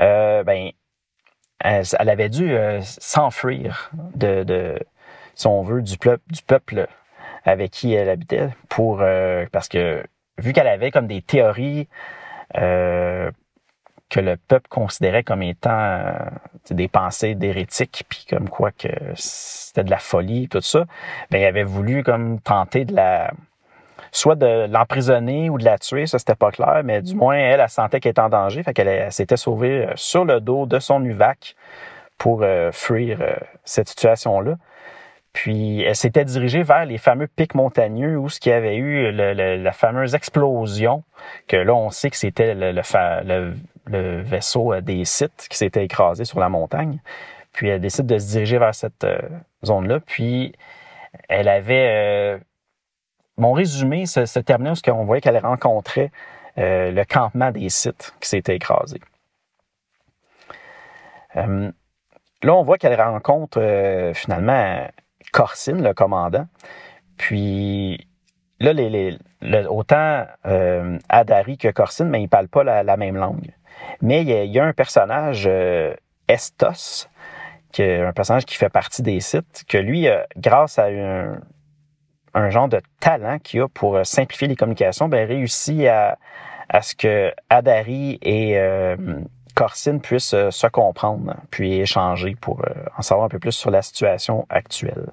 Euh, 0.00 0.42
ben, 0.44 0.70
elle, 1.62 2.08
avait 2.08 2.28
dû 2.28 2.56
s'enfuir 2.82 3.90
de, 4.14 4.42
de, 4.44 4.78
si 5.34 5.46
on 5.46 5.62
veut, 5.62 5.82
du, 5.82 5.96
peuple, 5.96 6.86
avec 7.44 7.70
qui 7.70 7.94
elle 7.94 8.08
habitait 8.08 8.50
pour 8.68 9.02
parce 9.52 9.68
que 9.68 10.02
vu 10.38 10.52
qu'elle 10.52 10.68
avait 10.68 10.90
comme 10.90 11.06
des 11.06 11.22
théories 11.22 11.88
euh, 12.56 13.30
que 14.10 14.20
le 14.20 14.36
peuple 14.36 14.68
considérait 14.68 15.22
comme 15.22 15.42
étant 15.42 15.70
euh, 15.70 16.12
des 16.70 16.88
pensées 16.88 17.34
d'hérétiques, 17.34 18.04
puis 18.08 18.26
comme 18.28 18.48
quoi 18.48 18.70
que 18.70 18.88
c'était 19.14 19.84
de 19.84 19.90
la 19.90 19.98
folie, 19.98 20.48
tout 20.48 20.60
ça, 20.60 20.84
ben 21.30 21.40
il 21.40 21.44
avait 21.46 21.62
voulu 21.62 22.02
comme 22.02 22.38
tenter 22.40 22.84
de 22.84 22.94
la 22.94 23.32
soit 24.12 24.36
de 24.36 24.66
l'emprisonner 24.70 25.50
ou 25.50 25.58
de 25.58 25.64
la 25.64 25.78
tuer, 25.78 26.06
ça 26.06 26.18
c'était 26.18 26.36
pas 26.36 26.52
clair, 26.52 26.82
mais 26.84 27.02
du 27.02 27.14
moins 27.16 27.36
elle, 27.36 27.60
elle 27.60 27.68
sentait 27.68 27.98
qu'elle 27.98 28.10
était 28.10 28.20
en 28.20 28.28
danger, 28.28 28.62
fait 28.62 28.74
qu'elle 28.74 29.10
s'était 29.10 29.36
sauvée 29.36 29.86
euh, 29.86 29.92
sur 29.96 30.24
le 30.24 30.40
dos 30.40 30.66
de 30.66 30.78
son 30.78 31.04
UVAC 31.04 31.56
pour 32.18 32.44
fuir 32.70 33.18
cette 33.64 33.88
situation-là. 33.88 34.54
Puis 35.32 35.82
elle 35.82 35.96
s'était 35.96 36.24
dirigée 36.24 36.62
vers 36.62 36.84
les 36.84 36.98
fameux 36.98 37.26
pics 37.26 37.54
montagneux 37.54 38.18
où 38.18 38.28
ce 38.28 38.38
qu'il 38.38 38.52
y 38.52 38.54
avait 38.54 38.76
eu 38.76 39.10
la 39.12 39.72
fameuse 39.72 40.14
explosion, 40.14 41.02
que 41.48 41.56
là 41.56 41.74
on 41.74 41.90
sait 41.90 42.10
que 42.10 42.16
c'était 42.16 42.54
le, 42.54 42.72
le, 43.86 44.22
vaisseau 44.22 44.74
euh, 44.74 44.80
des 44.80 45.04
sites 45.04 45.46
qui 45.48 45.56
s'était 45.56 45.84
écrasé 45.84 46.24
sur 46.24 46.38
la 46.38 46.48
montagne. 46.48 46.98
Puis 47.52 47.68
elle 47.68 47.80
décide 47.80 48.06
de 48.06 48.18
se 48.18 48.28
diriger 48.32 48.58
vers 48.58 48.74
cette 48.74 49.06
zone-là. 49.64 50.00
Puis 50.00 50.54
elle 51.28 51.48
avait. 51.48 52.38
Mon 53.36 53.52
résumé 53.52 54.06
se, 54.06 54.26
se 54.26 54.38
terminait 54.38 54.70
parce 54.70 54.82
voyait 55.04 55.20
qu'elle 55.20 55.38
rencontrait 55.38 56.10
le 56.56 57.04
campement 57.04 57.50
des 57.50 57.68
sites 57.70 58.14
qui 58.20 58.28
s'était 58.28 58.56
écrasé. 58.56 59.00
là, 61.34 61.72
on 62.44 62.62
voit 62.62 62.76
qu'elle 62.78 63.00
rencontre 63.00 64.12
finalement 64.14 64.86
Corsine, 65.32 65.82
le 65.82 65.94
commandant. 65.94 66.46
Puis 67.16 68.06
là, 68.60 68.72
autant 69.70 70.26
euh, 70.46 70.98
Adari 71.08 71.58
que 71.58 71.68
Corsine, 71.68 72.08
mais 72.08 72.20
ils 72.20 72.24
ne 72.24 72.28
parlent 72.28 72.48
pas 72.48 72.64
la, 72.64 72.96
même 72.96 73.16
langue. 73.16 73.54
Mais 74.00 74.22
il 74.22 74.50
y, 74.50 74.58
a, 74.58 74.64
un 74.64 74.72
personnage, 74.72 75.44
euh, 75.46 75.94
Estos, 76.28 77.08
qui 77.72 77.82
est 77.82 78.02
un 78.02 78.12
personnage 78.12 78.44
qui 78.44 78.56
fait 78.56 78.68
partie 78.68 79.02
des 79.02 79.20
sites, 79.20 79.64
que 79.66 79.78
lui, 79.78 80.06
euh, 80.06 80.22
grâce 80.36 80.78
à 80.78 80.86
un, 80.86 81.40
genre 82.50 82.68
de 82.68 82.80
talent 83.00 83.38
qu'il 83.38 83.60
a 83.60 83.68
pour 83.68 84.04
simplifier 84.04 84.48
les 84.48 84.56
communications, 84.56 85.08
ben, 85.08 85.26
réussit 85.26 85.86
à, 85.86 86.18
à 86.68 86.82
ce 86.82 86.94
que 86.94 87.32
Adari 87.50 88.18
et 88.22 88.58
Corsine 89.54 90.00
puissent 90.00 90.34
se 90.50 90.66
comprendre, 90.68 91.34
puis 91.50 91.80
échanger 91.80 92.36
pour 92.40 92.64
en 92.96 93.02
savoir 93.02 93.26
un 93.26 93.28
peu 93.28 93.38
plus 93.38 93.52
sur 93.52 93.70
la 93.70 93.82
situation 93.82 94.46
actuelle. 94.48 95.10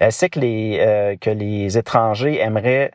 Elle 0.00 0.12
sait 0.12 0.30
que 0.30 0.40
les, 0.40 0.78
euh, 0.80 1.14
que 1.20 1.28
les 1.28 1.76
étrangers 1.76 2.40
aimeraient 2.40 2.90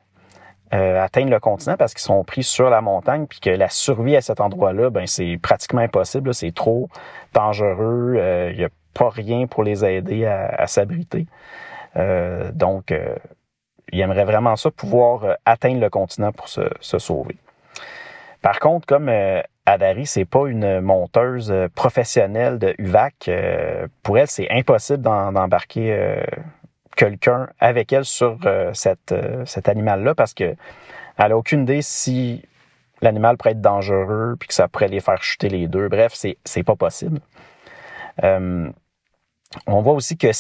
euh, 0.74 1.00
atteindre 1.02 1.30
le 1.30 1.40
continent 1.40 1.78
parce 1.78 1.94
qu'ils 1.94 2.02
sont 2.02 2.24
pris 2.24 2.42
sur 2.42 2.72
la 2.72 2.82
montagne, 2.82 3.28
puis 3.28 3.40
que 3.40 3.52
la 3.52 3.70
survie 3.70 4.16
à 4.16 4.22
cet 4.22 4.42
endroit-là, 4.42 4.90
ben 4.90 5.06
c'est 5.06 5.38
pratiquement 5.42 5.82
impossible. 5.82 6.34
C'est 6.34 6.54
trop 6.54 6.90
dangereux. 7.32 8.14
Il 8.16 8.20
euh, 8.20 8.54
n'y 8.54 8.64
a 8.64 8.70
pas 8.96 9.10
rien 9.10 9.46
pour 9.46 9.64
les 9.64 9.86
aider 9.86 10.26
à, 10.26 10.66
s'abriter. 10.66 11.28
Donc, 11.96 12.94
ils 13.92 14.00
aimeraient 14.00 14.26
vraiment 14.26 14.56
ça, 14.56 14.72
pouvoir 14.72 15.38
atteindre 15.46 15.80
le 15.80 15.90
continent 15.90 16.32
pour 16.32 16.50
se, 16.50 16.62
se 16.80 17.00
sauver. 17.00 17.38
Par 18.42 18.60
contre, 18.60 18.86
comme 18.86 19.10
Adari, 19.66 20.06
c'est 20.06 20.26
pas 20.26 20.48
une 20.48 20.82
monteuse 20.82 21.54
professionnelle 21.74 22.60
de 22.60 22.76
UVAC. 22.78 23.30
pour 24.04 24.18
elle, 24.18 24.28
c'est 24.28 24.50
impossible 24.52 25.02
d'embarquer 25.02 26.24
quelqu'un 26.96 27.50
avec 27.60 27.94
elle 27.94 28.06
sur 28.06 28.38
euh, 28.46 28.74
euh, 29.12 29.46
cet 29.46 29.70
animal-là 29.70 30.16
parce 30.16 30.34
que 30.34 30.56
elle 31.18 31.32
a 31.32 31.38
aucune 31.38 31.64
idée 31.64 31.82
si 31.82 32.42
l'animal 33.02 33.38
pourrait 33.38 33.52
être 33.52 33.62
dangereux 33.62 34.36
puis 34.40 34.48
que 34.48 34.54
ça 34.54 34.68
pourrait 34.68 34.88
les 34.88 35.00
faire 35.00 35.22
chuter 35.22 35.50
les 35.50 35.68
deux. 35.68 35.88
Bref, 35.88 36.14
c'est, 36.14 36.64
pas 36.64 36.76
possible. 36.76 37.20
Euh, 38.24 38.70
on 39.68 39.82
voit 39.82 39.94
aussi 39.94 40.18
que 40.18 40.32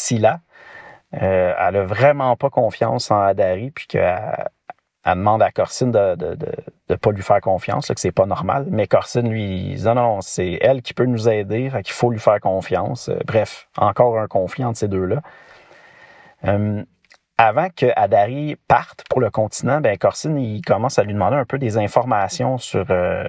Silla, 1.13 1.55
elle 1.59 1.75
a 1.77 1.85
vraiment 1.85 2.35
pas 2.35 2.49
confiance 2.49 3.11
en 3.11 3.21
Adari 3.21 3.71
puis 3.71 3.87
qu'elle 3.87 4.49
elle 5.03 5.15
demande 5.15 5.41
à 5.41 5.51
Corsine 5.51 5.91
de 5.91 5.99
ne 5.99 6.15
de, 6.15 6.37
de, 6.89 6.95
pas 6.95 7.11
lui 7.11 7.21
faire 7.21 7.39
confiance, 7.41 7.89
là, 7.89 7.95
que 7.95 8.01
c'est 8.01 8.11
pas 8.11 8.25
normal. 8.25 8.67
Mais 8.69 8.87
Corsine, 8.87 9.29
lui, 9.29 9.75
dit 9.75 9.83
non, 9.85 9.95
non, 9.95 10.21
c'est 10.21 10.57
elle 10.61 10.81
qui 10.81 10.93
peut 10.93 11.05
nous 11.05 11.29
aider, 11.29 11.71
qu'il 11.83 11.93
faut 11.93 12.09
lui 12.09 12.19
faire 12.19 12.39
confiance. 12.39 13.09
bref, 13.25 13.69
encore 13.77 14.17
un 14.19 14.27
conflit 14.27 14.65
entre 14.65 14.79
ces 14.79 14.87
deux-là. 14.87 15.21
Euh, 16.45 16.83
avant 17.37 17.67
que 17.69 17.87
Adari 17.95 18.55
parte 18.67 19.03
pour 19.09 19.19
le 19.19 19.29
continent, 19.29 19.81
ben 19.81 19.97
Corsine 19.97 20.37
il 20.37 20.61
commence 20.61 20.99
à 20.99 21.03
lui 21.03 21.13
demander 21.13 21.35
un 21.35 21.45
peu 21.45 21.57
des 21.57 21.77
informations 21.77 22.57
sur 22.57 22.85
euh, 22.89 23.27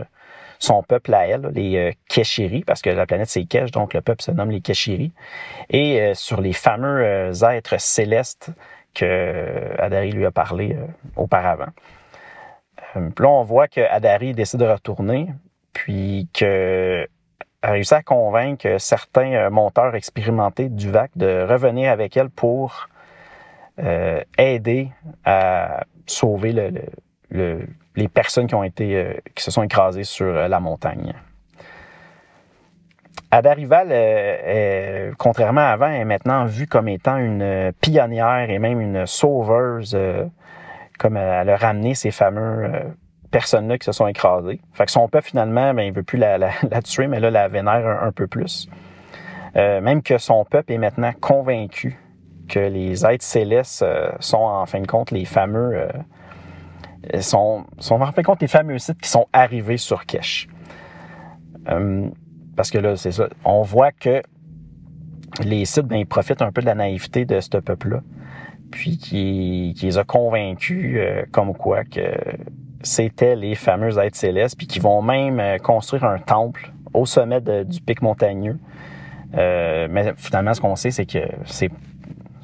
son 0.58 0.82
peuple 0.82 1.14
à 1.14 1.26
elle, 1.26 1.50
les 1.54 1.76
euh, 1.76 1.92
Keshiri, 2.08 2.64
parce 2.64 2.82
que 2.82 2.90
la 2.90 3.06
planète 3.06 3.28
c'est 3.28 3.44
Kesh, 3.44 3.70
donc 3.70 3.94
le 3.94 4.00
peuple 4.00 4.22
se 4.22 4.30
nomme 4.30 4.50
les 4.50 4.60
Keshiri, 4.60 5.12
et 5.70 6.12
sur 6.14 6.40
les 6.40 6.52
fameux 6.52 7.32
êtres 7.44 7.80
célestes 7.80 8.50
que 8.94 9.72
Adari 9.78 10.12
lui 10.12 10.26
a 10.26 10.30
parlé 10.30 10.76
auparavant. 11.16 11.72
là, 12.94 13.28
on 13.28 13.42
voit 13.42 13.68
que 13.68 13.80
Adari 13.80 14.32
décide 14.32 14.60
de 14.60 14.66
retourner, 14.66 15.28
puis 15.72 16.28
que 16.32 17.06
a 17.62 17.72
réussi 17.72 17.94
à 17.94 18.02
convaincre 18.02 18.76
certains 18.78 19.50
monteurs 19.50 19.94
expérimentés 19.94 20.68
du 20.68 20.90
VAC 20.90 21.10
de 21.16 21.46
revenir 21.48 21.90
avec 21.90 22.16
elle 22.16 22.30
pour 22.30 22.88
euh, 23.78 24.22
aider 24.38 24.90
à 25.26 25.84
sauver 26.06 26.54
les 27.96 28.08
personnes 28.08 28.46
qui 28.46 28.54
ont 28.54 28.64
été 28.64 28.96
euh, 28.96 29.14
qui 29.34 29.42
se 29.42 29.50
sont 29.50 29.62
écrasées 29.62 30.04
sur 30.04 30.26
euh, 30.26 30.48
la 30.48 30.60
montagne. 30.60 31.14
Ada 33.30 33.54
Rival, 33.54 35.14
contrairement 35.18 35.60
à 35.60 35.70
avant, 35.70 35.88
est 35.88 36.04
maintenant 36.04 36.44
vue 36.46 36.68
comme 36.68 36.88
étant 36.88 37.16
une 37.16 37.72
pionnière 37.80 38.48
et 38.48 38.60
même 38.60 38.80
une 38.80 39.04
sauveuse, 39.04 39.98
comme 40.96 41.16
elle 41.16 41.50
a 41.50 41.56
ramené 41.56 41.94
ces 41.94 42.12
fameux 42.12 42.70
personnes-là 43.32 43.78
qui 43.78 43.84
se 43.84 43.90
sont 43.90 44.06
écrasées. 44.06 44.60
Fait 44.72 44.86
que 44.86 44.92
son 44.92 45.08
peuple, 45.08 45.26
finalement, 45.26 45.74
ben, 45.74 45.82
il 45.82 45.92
veut 45.92 46.04
plus 46.04 46.18
la, 46.18 46.38
tuer, 46.84 47.08
mais 47.08 47.18
là, 47.18 47.30
la 47.30 47.48
vénère 47.48 48.00
un, 48.04 48.12
peu 48.12 48.28
plus. 48.28 48.70
même 49.54 50.02
que 50.02 50.18
son 50.18 50.44
peuple 50.44 50.72
est 50.72 50.78
maintenant 50.78 51.12
convaincu 51.20 51.98
que 52.48 52.60
les 52.60 53.04
êtres 53.04 53.24
célestes 53.24 53.82
euh, 53.82 54.10
sont 54.20 54.38
en 54.38 54.66
fin 54.66 54.80
de 54.80 54.86
compte 54.86 55.10
les 55.10 55.24
fameux 55.24 55.72
euh, 55.74 55.88
sont, 57.20 57.64
sont 57.78 58.00
en 58.00 58.12
fin 58.12 58.22
de 58.22 58.26
compte 58.26 58.40
les 58.40 58.48
fameux 58.48 58.78
sites 58.78 59.00
qui 59.00 59.08
sont 59.08 59.26
arrivés 59.32 59.76
sur 59.76 60.06
Kesh. 60.06 60.48
Euh, 61.68 62.08
parce 62.56 62.70
que 62.70 62.78
là, 62.78 62.96
c'est 62.96 63.12
ça. 63.12 63.28
On 63.44 63.62
voit 63.62 63.92
que 63.92 64.22
les 65.42 65.64
sites, 65.64 65.86
ben, 65.86 65.96
ils 65.96 66.06
profitent 66.06 66.42
un 66.42 66.52
peu 66.52 66.60
de 66.60 66.66
la 66.66 66.74
naïveté 66.74 67.24
de 67.24 67.40
ce 67.40 67.58
peuple-là. 67.58 68.00
Puis 68.70 68.98
qui, 68.98 69.74
qui, 69.76 69.86
les 69.86 69.98
a 69.98 70.04
convaincus 70.04 71.00
comme 71.30 71.54
quoi 71.54 71.84
que 71.84 72.00
c'était 72.82 73.36
les 73.36 73.54
fameux 73.54 73.98
êtres 73.98 74.16
célestes, 74.16 74.56
puis 74.56 74.66
qui 74.66 74.80
vont 74.80 75.02
même 75.02 75.58
construire 75.60 76.04
un 76.04 76.18
temple 76.18 76.72
au 76.92 77.06
sommet 77.06 77.40
du 77.40 77.80
pic 77.80 78.02
montagneux. 78.02 78.58
mais 79.32 80.12
finalement, 80.16 80.52
ce 80.52 80.60
qu'on 80.60 80.76
sait, 80.76 80.90
c'est 80.90 81.06
que 81.06 81.20
c'est 81.44 81.70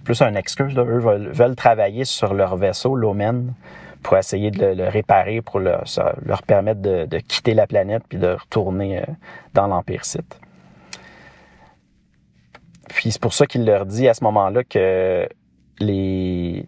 plus 0.03 0.21
un 0.23 0.35
excuse. 0.35 0.77
Eux 0.77 0.99
veulent, 1.33 1.57
travailler 1.57 2.05
sur 2.05 2.35
leur 2.35 2.57
vaisseau, 2.57 2.95
l'Omen, 2.95 3.55
pour 4.03 4.17
essayer 4.17 4.51
de 4.51 4.67
le, 4.67 4.89
réparer, 4.89 5.43
pour 5.43 5.61
leur, 5.61 5.85
permettre 6.47 6.81
de, 6.81 7.19
quitter 7.19 7.55
la 7.55 7.67
planète 7.67 8.03
puis 8.09 8.19
de 8.19 8.29
retourner 8.29 8.99
euh, 8.99 9.05
dans 9.55 9.67
l'Empire 9.67 10.05
Sith. 10.05 10.39
Puis 12.89 13.13
c'est 13.13 13.23
pour 13.23 13.33
ça 13.33 13.47
qu'il 13.47 13.65
leur 13.65 13.87
dit 13.87 14.09
à 14.09 14.15
ce 14.15 14.25
moment-là 14.25 14.65
que 14.65 15.29
les, 15.81 16.67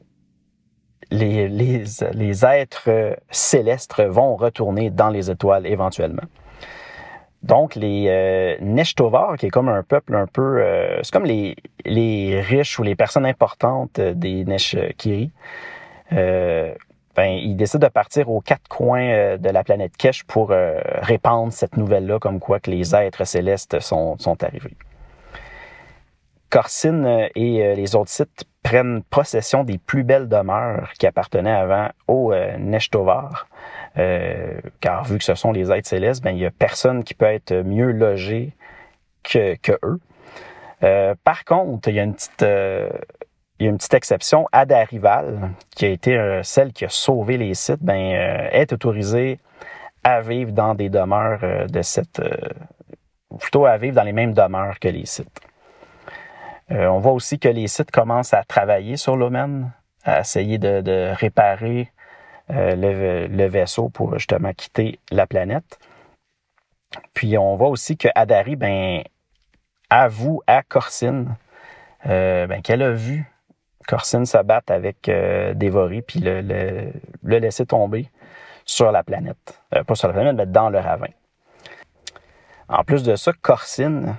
êtres 1.11 3.17
célestes 3.31 4.03
vont 4.03 4.37
retourner 4.37 4.91
dans 4.91 5.11
les 5.11 5.31
étoiles 5.31 5.67
éventuellement. 5.67 6.25
Donc, 7.45 7.75
les 7.75 8.07
euh, 8.09 9.37
qui 9.37 9.47
est 9.47 9.51
comme 9.51 9.69
un 9.69 9.83
peuple 9.83 10.15
un 10.15 10.27
peu... 10.27 10.63
Euh, 10.63 11.01
c'est 11.03 11.13
comme 11.13 11.27
les, 11.27 11.57
les 11.85 12.41
riches 12.41 12.79
ou 12.79 12.83
les 12.83 12.97
personnes 12.97 13.27
importantes 13.27 14.01
des 14.01 14.47
Neshkiri. 14.47 15.31
Euh, 16.13 16.75
ben, 17.17 17.27
ils 17.27 17.57
décident 17.57 17.87
de 17.87 17.93
partir 17.93 18.31
aux 18.31 18.41
quatre 18.41 18.69
coins 18.69 19.09
euh, 19.09 19.37
de 19.37 19.49
la 19.49 19.65
planète 19.65 19.97
Kesh 19.97 20.25
pour 20.25 20.51
euh, 20.51 20.81
répandre 21.03 21.53
cette 21.53 21.77
nouvelle-là, 21.77 22.19
comme 22.19 22.41
quoi 22.41 22.61
que 22.61 22.71
les 22.71 22.95
êtres 22.95 23.25
célestes 23.25 23.81
sont, 23.81 24.19
sont 24.19 24.43
arrivés. 24.43 24.77
Corsine 26.51 27.29
et 27.35 27.75
les 27.75 27.97
autres 27.97 28.11
sites 28.11 28.45
prennent 28.63 29.03
possession 29.03 29.65
des 29.65 29.77
plus 29.77 30.05
belles 30.05 30.29
demeures 30.29 30.93
qui 31.01 31.07
appartenaient 31.09 31.51
avant 31.51 31.89
aux 32.07 32.33
Neshtovar. 32.33 33.49
Euh, 33.97 34.61
car 34.81 35.05
vu 35.05 35.19
que 35.19 35.25
ce 35.25 35.35
sont 35.35 35.53
les 35.53 35.71
êtres 35.71 35.89
célestes, 35.89 36.23
ben, 36.23 36.31
il 36.31 36.39
n'y 36.39 36.47
a 36.47 36.51
personne 36.51 37.05
qui 37.05 37.15
peut 37.15 37.27
être 37.27 37.55
mieux 37.55 37.93
logé 37.93 38.53
que, 39.23 39.55
que 39.57 39.73
eux. 39.83 40.01
Euh, 40.83 41.15
par 41.23 41.45
contre, 41.45 41.89
il 41.89 41.95
y 41.95 42.01
a 42.01 42.03
une 42.03 42.15
petite, 42.15 42.43
euh, 42.43 42.91
il 43.59 43.65
y 43.65 43.67
a 43.67 43.71
une 43.71 43.77
petite 43.77 43.95
exception. 43.95 44.47
Ada 44.53 44.85
Rival, 44.85 45.51
qui 45.75 45.87
a 45.87 45.89
été 45.89 46.41
celle 46.43 46.73
qui 46.73 46.85
a 46.85 46.89
sauvé 46.89 47.37
les 47.39 47.55
sites, 47.55 47.83
ben, 47.83 48.49
est 48.53 48.73
autorisée 48.73 49.39
à 50.03 50.21
vivre 50.21 50.53
dans 50.53 50.75
des 50.75 50.89
demeures 50.89 51.69
de 51.69 51.83
cette, 51.83 52.21
plutôt 53.39 53.65
à 53.67 53.77
vivre 53.77 53.95
dans 53.95 54.03
les 54.03 54.13
mêmes 54.13 54.35
demeures 54.35 54.79
que 54.81 54.89
les 54.89 55.07
sites. 55.07 55.41
on 56.69 56.99
voit 56.99 57.13
aussi 57.13 57.39
que 57.39 57.49
les 57.49 57.69
sites 57.69 57.91
commencent 57.91 58.35
à 58.35 58.43
travailler 58.43 58.97
sur 58.97 59.17
l'Omen, 59.17 59.71
à 60.05 60.21
essayer 60.21 60.59
de, 60.59 60.81
de 60.81 61.13
réparer 61.15 61.93
euh, 62.51 63.27
le, 63.29 63.47
vaisseau 63.47 63.89
pour 63.89 64.19
justement 64.19 64.53
quitter 64.53 65.01
la 65.11 65.27
planète. 65.27 65.79
Puis 67.15 67.39
on 67.39 67.57
voit 67.57 67.69
aussi 67.69 67.97
que 67.97 68.09
Adari 68.15 68.55
ben, 68.57 69.03
avoue 69.89 70.43
à 70.47 70.63
Corsine 70.63 71.37
euh, 72.07 72.47
ben, 72.47 72.61
qu'elle 72.61 72.83
a 72.83 72.91
vu 72.91 73.25
Corsine 73.87 74.27
se 74.27 74.39
battre 74.39 74.73
avec 74.73 75.09
euh, 75.09 75.55
puis 76.07 76.21
le, 76.21 76.41
le, 76.41 77.39
laisser 77.39 77.67
tomber 77.67 78.11
sur 78.65 78.91
la 78.93 79.03
planète. 79.03 79.61
pas 79.87 79.95
sur 79.95 80.09
la 80.09 80.15
planète, 80.15 80.37
mais 80.37 80.47
dans 80.47 80.71
le 80.71 80.79
ravin. 80.79 81.11
En 82.69 82.83
plus 82.83 83.03
de 83.03 83.15
ça, 83.17 83.33
Corsine 83.43 84.17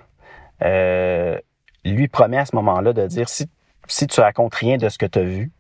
lui 1.83 2.07
promet 2.07 2.37
à 2.37 2.45
ce 2.45 2.55
moment-là 2.55 2.93
de 2.93 3.07
dire 3.07 3.27
si, 3.27 3.49
si 3.87 4.07
tu 4.07 4.21
racontes 4.21 4.55
rien 4.55 4.77
de 4.77 4.89
ce 4.89 4.97
que 4.97 5.05
tu 5.05 5.19
as 5.19 5.23
vu, 5.23 5.51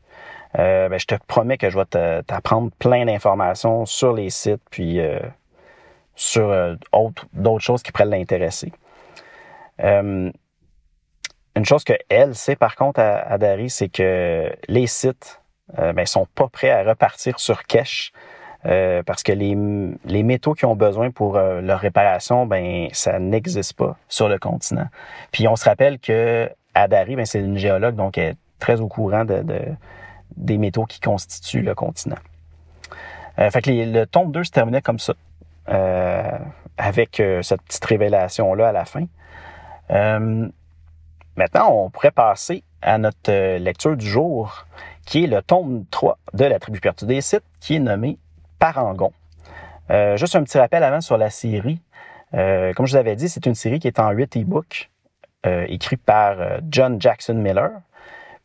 ben, 0.53 0.97
je 0.97 1.05
te 1.05 1.15
promets 1.27 1.57
que 1.57 1.69
je 1.69 1.77
vais 1.77 2.23
t'apprendre 2.23 2.71
plein 2.77 3.05
d'informations 3.05 3.85
sur 3.85 4.13
les 4.13 4.29
sites, 4.29 4.61
puis 4.69 4.99
sur 6.15 6.77
d'autres 7.33 7.63
choses 7.63 7.81
qui 7.81 7.91
pourraient 7.91 8.05
l'intéresser. 8.05 8.71
Une 11.55 11.65
chose 11.65 11.83
que 11.83 11.93
elle 12.09 12.35
sait 12.35 12.55
par 12.55 12.75
contre 12.75 12.99
à, 12.99 13.17
à 13.19 13.37
Dari, 13.37 13.69
c'est 13.69 13.89
que 13.89 14.51
les 14.67 14.87
sites 14.87 15.41
euh, 15.79 15.93
ben, 15.93 16.05
sont 16.05 16.27
pas 16.35 16.47
prêts 16.47 16.69
à 16.69 16.83
repartir 16.83 17.39
sur 17.39 17.63
cash 17.63 18.11
euh, 18.65 19.03
parce 19.03 19.23
que 19.23 19.31
les, 19.31 19.57
les, 20.05 20.23
métaux 20.23 20.53
qu'ils 20.53 20.67
ont 20.67 20.75
besoin 20.75 21.11
pour 21.11 21.37
euh, 21.37 21.61
leur 21.61 21.79
réparation, 21.79 22.45
ben 22.45 22.87
ça 22.93 23.19
n'existe 23.19 23.73
pas 23.73 23.95
sur 24.07 24.27
le 24.27 24.39
continent. 24.39 24.87
Puis 25.31 25.47
on 25.47 25.55
se 25.55 25.65
rappelle 25.65 25.99
que 25.99 26.49
Adari, 26.73 27.15
ben, 27.15 27.25
c'est 27.25 27.39
une 27.39 27.57
géologue, 27.57 27.95
donc 27.95 28.17
elle 28.17 28.31
est 28.31 28.37
très 28.59 28.81
au 28.81 28.87
courant 28.87 29.25
de, 29.25 29.43
des 30.35 30.57
métaux 30.57 30.85
qui 30.85 30.99
constituent 30.99 31.61
le 31.61 31.75
continent. 31.75 32.17
Euh, 33.39 33.49
fait 33.49 33.61
que 33.61 33.71
le 33.71 34.05
tome 34.05 34.31
2 34.31 34.43
se 34.43 34.51
terminait 34.51 34.81
comme 34.81 34.99
ça, 34.99 35.13
avec 36.77 37.21
cette 37.41 37.61
petite 37.63 37.85
révélation-là 37.85 38.69
à 38.69 38.71
la 38.71 38.85
fin. 38.85 39.05
Maintenant, 41.35 41.71
on 41.71 41.89
pourrait 41.89 42.11
passer 42.11 42.63
à 42.81 42.97
notre 42.97 43.57
lecture 43.57 43.97
du 43.97 44.07
jour 44.07 44.65
qui 45.05 45.23
est 45.23 45.27
le 45.27 45.41
tome 45.41 45.85
3 45.91 46.17
de 46.33 46.45
la 46.45 46.59
tribu 46.59 46.79
perdue 46.79 47.05
des 47.05 47.21
sites, 47.21 47.43
qui 47.59 47.75
est 47.75 47.79
nommé 47.79 48.17
Parangon. 48.59 49.11
Euh, 49.91 50.17
juste 50.17 50.35
un 50.35 50.43
petit 50.43 50.57
rappel 50.57 50.83
avant 50.83 51.01
sur 51.01 51.17
la 51.17 51.29
série. 51.29 51.79
Euh, 52.33 52.73
comme 52.73 52.85
je 52.87 52.93
vous 52.93 52.97
avais 52.97 53.15
dit, 53.15 53.29
c'est 53.29 53.45
une 53.45 53.55
série 53.55 53.79
qui 53.79 53.87
est 53.87 53.99
en 53.99 54.09
8 54.09 54.37
e-books, 54.37 54.89
euh, 55.45 55.65
écrit 55.69 55.97
par 55.97 56.37
John 56.69 56.99
Jackson 56.99 57.35
Miller. 57.35 57.71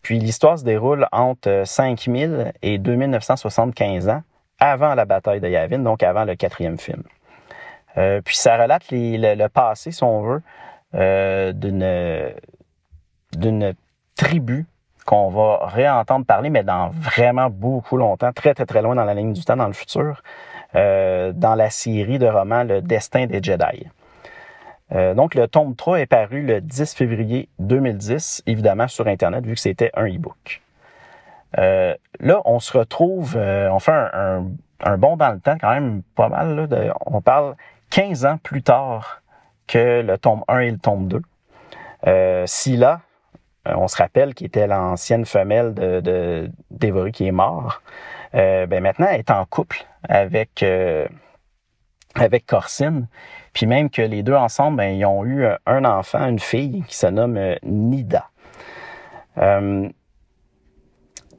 Puis 0.03 0.19
l'histoire 0.19 0.59
se 0.59 0.65
déroule 0.65 1.07
entre 1.13 1.63
5000 1.65 2.53
et 2.63 2.79
2975 2.79 4.09
ans, 4.09 4.23
avant 4.59 4.95
la 4.95 5.07
bataille 5.07 5.41
de 5.41 5.49
Yavin, 5.49 5.79
donc 5.79 6.03
avant 6.03 6.25
le 6.25 6.37
quatrième 6.37 6.79
film. 6.79 7.03
puis 8.25 8.37
ça 8.37 8.57
relate 8.57 8.85
le, 8.91 9.47
passé, 9.49 9.91
si 9.91 10.03
on 10.05 10.23
veut, 10.23 10.43
d'une 11.53 12.33
d'une 13.37 13.75
tribu 14.17 14.67
qu'on 15.07 15.31
va 15.31 15.67
réentendre 15.67 16.27
parler, 16.27 16.51
mais 16.51 16.63
dans 16.63 16.91
vraiment 16.91 17.51
beaucoup 17.51 17.97
longtemps, 17.97 18.33
très, 18.33 18.55
très, 18.55 18.67
très 18.67 18.83
loin 18.83 18.95
dans 18.95 19.05
la 19.05 19.15
ligne 19.15 19.33
du 19.33 19.45
temps, 19.45 19.57
dans 19.57 19.67
le 19.67 19.73
futur, 19.73 20.23
euh, 20.77 21.33
dans 21.33 21.55
la 21.55 21.71
série 21.71 22.19
de 22.19 22.27
romans 22.27 22.65
Le 22.65 22.81
Destin 22.81 23.27
des 23.27 23.43
Jedi. 23.43 23.87
Euh, 24.93 25.15
donc, 25.15 25.35
le 25.35 25.49
tome 25.49 25.75
3 25.75 26.01
est 26.01 26.07
paru 26.07 26.43
le 26.43 26.61
10 26.61 26.95
février 26.95 27.49
2010, 27.61 28.43
évidemment 28.47 28.89
sur 28.89 29.07
Internet, 29.07 29.47
vu 29.47 29.55
que 29.55 29.61
c'était 29.61 29.91
un 29.95 30.07
e-book. 30.07 30.61
Euh, 31.59 31.95
là, 32.21 32.43
on 32.45 32.61
se 32.61 32.77
retrouve, 32.77 33.37
on 33.37 33.79
fait 33.79 33.93
un, 33.93 34.47
un, 34.85 34.99
bond 34.99 35.17
dans 35.17 35.33
le 35.33 35.41
temps, 35.41 35.57
quand 35.61 35.71
même 35.71 36.03
pas 36.15 36.29
mal. 36.29 36.69
On 37.07 37.21
parle 37.21 37.57
15 37.91 38.27
ans 38.27 38.39
plus 38.43 38.63
tard 38.63 39.23
que 39.67 40.03
le 40.03 40.19
tome 40.19 40.43
1 40.49 40.59
et 40.61 40.71
le 40.71 40.79
tome 40.79 41.09
2. 41.09 41.23
Euh, 42.07 42.47
là, 42.77 42.93
euh, 42.93 43.10
on 43.67 43.89
se 43.89 43.97
rappelle 43.97 44.35
qu'il 44.35 44.47
était 44.47 44.67
l'ancienne 44.67 45.25
femelle 45.25 45.75
de, 45.75 46.51
d'Evory 46.71 47.13
qui 47.13 47.27
est 47.27 47.33
mort. 47.33 47.83
Euh, 48.35 48.67
ben 48.67 48.83
maintenant, 48.83 49.07
elle 49.11 49.21
est 49.21 49.31
en 49.31 49.45
couple 49.45 49.85
avec 50.09 50.63
euh, 50.63 51.07
avec 52.15 52.47
Corsine. 52.47 53.07
Puis 53.53 53.67
même 53.67 53.91
que 53.91 54.03
les 54.03 54.23
deux 54.23 54.35
ensemble, 54.35 54.79
ben, 54.79 54.97
ils 54.97 55.05
ont 55.05 55.25
eu 55.25 55.45
un 55.67 55.85
enfant, 55.85 56.27
une 56.29 56.39
fille 56.39 56.85
qui 56.89 56.97
se 56.97 57.07
nomme 57.07 57.39
Nida. 57.63 58.31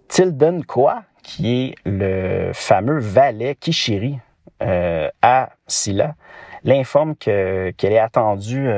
Tilden 0.07 0.65
Kwa, 0.65 1.03
qui 1.23 1.69
est 1.69 1.75
le 1.85 2.51
fameux 2.53 2.99
valet 2.99 3.55
Kishiri 3.55 4.19
à 4.59 5.49
Silla, 5.67 6.15
l'informe 6.63 7.15
que, 7.15 7.71
qu'elle 7.71 7.93
est 7.93 7.99
attendue 7.99 8.69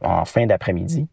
en 0.00 0.24
fin 0.24 0.46
d'après-midi. 0.46 1.08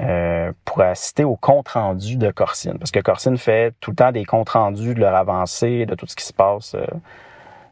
Euh, 0.00 0.50
pour 0.64 0.80
assister 0.80 1.22
au 1.22 1.36
compte 1.36 1.68
rendu 1.68 2.16
de 2.16 2.32
Corsine. 2.32 2.76
Parce 2.78 2.90
que 2.90 2.98
Corsine 2.98 3.38
fait 3.38 3.72
tout 3.78 3.92
le 3.92 3.96
temps 3.96 4.10
des 4.10 4.24
comptes 4.24 4.48
rendus 4.48 4.92
de 4.92 4.98
leur 4.98 5.14
avancée, 5.14 5.86
de 5.86 5.94
tout 5.94 6.06
ce 6.06 6.16
qui 6.16 6.24
se 6.24 6.32
passe 6.32 6.74
euh, 6.74 6.84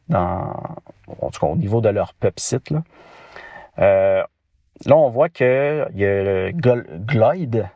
dans, 0.09 0.55
en 1.21 1.31
tout 1.31 1.41
cas, 1.41 1.49
au 1.49 1.57
niveau 1.57 1.81
de 1.81 1.89
leur 1.89 2.15
pub 2.15 2.35
site. 2.37 2.71
Là, 2.71 2.85
euh, 3.81 4.23
là 4.87 4.97
on 4.97 5.11
voit 5.11 5.31
qu'il 5.31 5.47
y 5.47 6.05
a 6.05 6.23
le 6.23 6.53
Gloyd, 6.53 7.69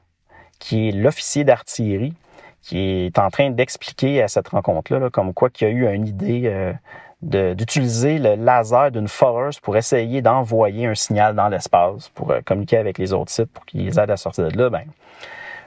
qui 0.61 0.90
est 0.90 0.92
l'officier 0.92 1.42
d'artillerie, 1.42 2.14
qui 2.62 3.06
est 3.06 3.18
en 3.18 3.30
train 3.30 3.50
d'expliquer 3.50 4.22
à 4.22 4.28
cette 4.28 4.46
rencontre-là, 4.46 5.11
comme 5.11 5.35
quoi 5.35 5.50
qu'il 5.50 5.66
y 5.66 5.70
a 5.72 5.74
eu 5.74 5.92
une 5.92 6.06
idée 6.06 6.72
d'utiliser 7.26 8.18
le 8.18 8.36
laser 8.36 8.90
d'une 8.92 9.08
foreuse 9.08 9.58
pour 9.58 9.76
essayer 9.76 10.22
d'envoyer 10.22 10.86
un 10.86 10.94
signal 10.94 11.34
dans 11.34 11.48
l'espace, 11.48 12.08
pour 12.10 12.30
euh, 12.30 12.40
communiquer 12.44 12.78
avec 12.78 12.98
les 12.98 13.12
autres 13.12 13.32
sites, 13.32 13.52
pour 13.52 13.66
qu'ils 13.66 13.98
aident 13.98 14.10
à 14.10 14.16
sortir 14.16 14.48
de 14.48 14.56
là, 14.56 14.70
ben, 14.70 14.84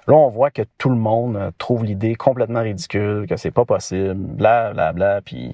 là, 0.07 0.13
on 0.13 0.29
voit 0.29 0.51
que 0.51 0.61
tout 0.77 0.89
le 0.89 0.95
monde 0.95 1.35
euh, 1.35 1.51
trouve 1.57 1.83
l'idée 1.83 2.15
complètement 2.15 2.61
ridicule, 2.61 3.27
que 3.27 3.35
c'est 3.35 3.51
pas 3.51 3.65
possible, 3.65 4.15
bla, 4.15 4.73
bla, 4.73 4.93
bla, 4.93 5.21
puis 5.21 5.53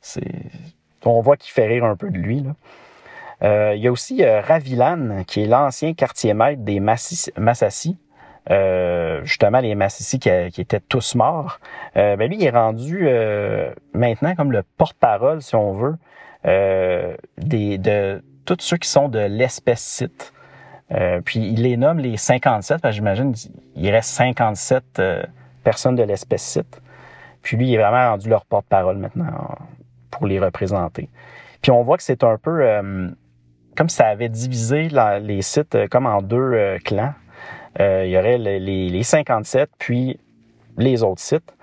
c'est... 0.00 0.32
On 1.04 1.20
voit 1.20 1.36
qu'il 1.36 1.52
fait 1.52 1.66
rire 1.66 1.84
un 1.84 1.96
peu 1.96 2.08
de 2.08 2.16
lui, 2.16 2.40
là. 2.40 2.50
Euh, 3.42 3.74
il 3.74 3.82
y 3.82 3.88
a 3.88 3.92
aussi 3.92 4.24
Ravilan, 4.24 5.24
qui 5.26 5.42
est 5.42 5.46
l'ancien 5.46 5.92
quartier 5.92 6.32
maître 6.32 6.62
des 6.62 6.80
Massassi, 6.80 7.98
euh, 8.50 9.24
justement 9.24 9.60
les 9.60 9.74
Massissi 9.74 10.18
qui, 10.18 10.28
qui, 10.52 10.60
étaient 10.60 10.80
tous 10.80 11.14
morts, 11.14 11.60
euh, 11.96 12.14
ben 12.16 12.28
lui 12.28 12.36
il 12.36 12.44
est 12.44 12.50
rendu 12.50 13.06
euh, 13.08 13.72
maintenant 13.94 14.34
comme 14.34 14.52
le 14.52 14.62
porte-parole, 14.76 15.40
si 15.40 15.54
on 15.54 15.72
veut, 15.72 15.96
des, 17.38 17.78
de 17.78 18.22
tous 18.44 18.58
ceux 18.60 18.76
qui 18.76 18.88
sont 18.88 19.08
de 19.08 19.18
l'espèce 19.18 19.80
site. 19.80 20.34
puis 21.24 21.40
il 21.40 21.62
les 21.62 21.78
nomme 21.78 21.98
les 21.98 22.18
57, 22.18 22.82
parce 22.82 22.92
que 22.92 22.96
j'imagine 22.96 23.32
il 23.76 23.90
reste 23.90 24.10
57 24.10 25.00
personnes 25.62 25.96
de 25.96 26.02
l'espèce 26.02 26.42
site. 26.42 26.82
Puis 27.40 27.56
lui, 27.56 27.68
il 27.68 27.74
est 27.74 27.78
vraiment 27.78 28.10
rendu 28.10 28.28
leur 28.28 28.44
porte-parole 28.44 28.98
maintenant 28.98 29.56
pour 30.10 30.26
les 30.26 30.38
représenter. 30.38 31.08
Puis 31.62 31.70
on 31.70 31.82
voit 31.82 31.96
que 31.96 32.02
c'est 32.02 32.22
un 32.22 32.36
peu 32.36 32.62
comme 33.74 33.88
ça 33.88 34.08
avait 34.08 34.28
divisé 34.28 34.90
les 35.22 35.40
sites 35.40 35.88
comme 35.88 36.04
en 36.04 36.20
deux 36.20 36.76
clans. 36.84 37.14
Euh, 37.80 38.04
il 38.06 38.12
y 38.12 38.18
aurait 38.18 38.38
les, 38.38 38.60
les, 38.60 39.02
57, 39.02 39.70
puis 39.78 40.18
les 40.76 41.02
autres 41.02 41.20
sites. 41.20 41.54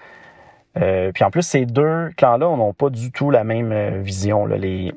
Euh, 0.77 1.11
puis 1.11 1.23
en 1.23 1.31
plus, 1.31 1.41
ces 1.41 1.65
deux 1.65 2.09
clans-là 2.15 2.55
n'ont 2.55 2.73
pas 2.73 2.89
du 2.89 3.11
tout 3.11 3.29
la 3.29 3.43
même 3.43 3.71
euh, 3.71 3.99
vision. 4.01 4.45
Là, 4.45 4.57
les... 4.57 4.93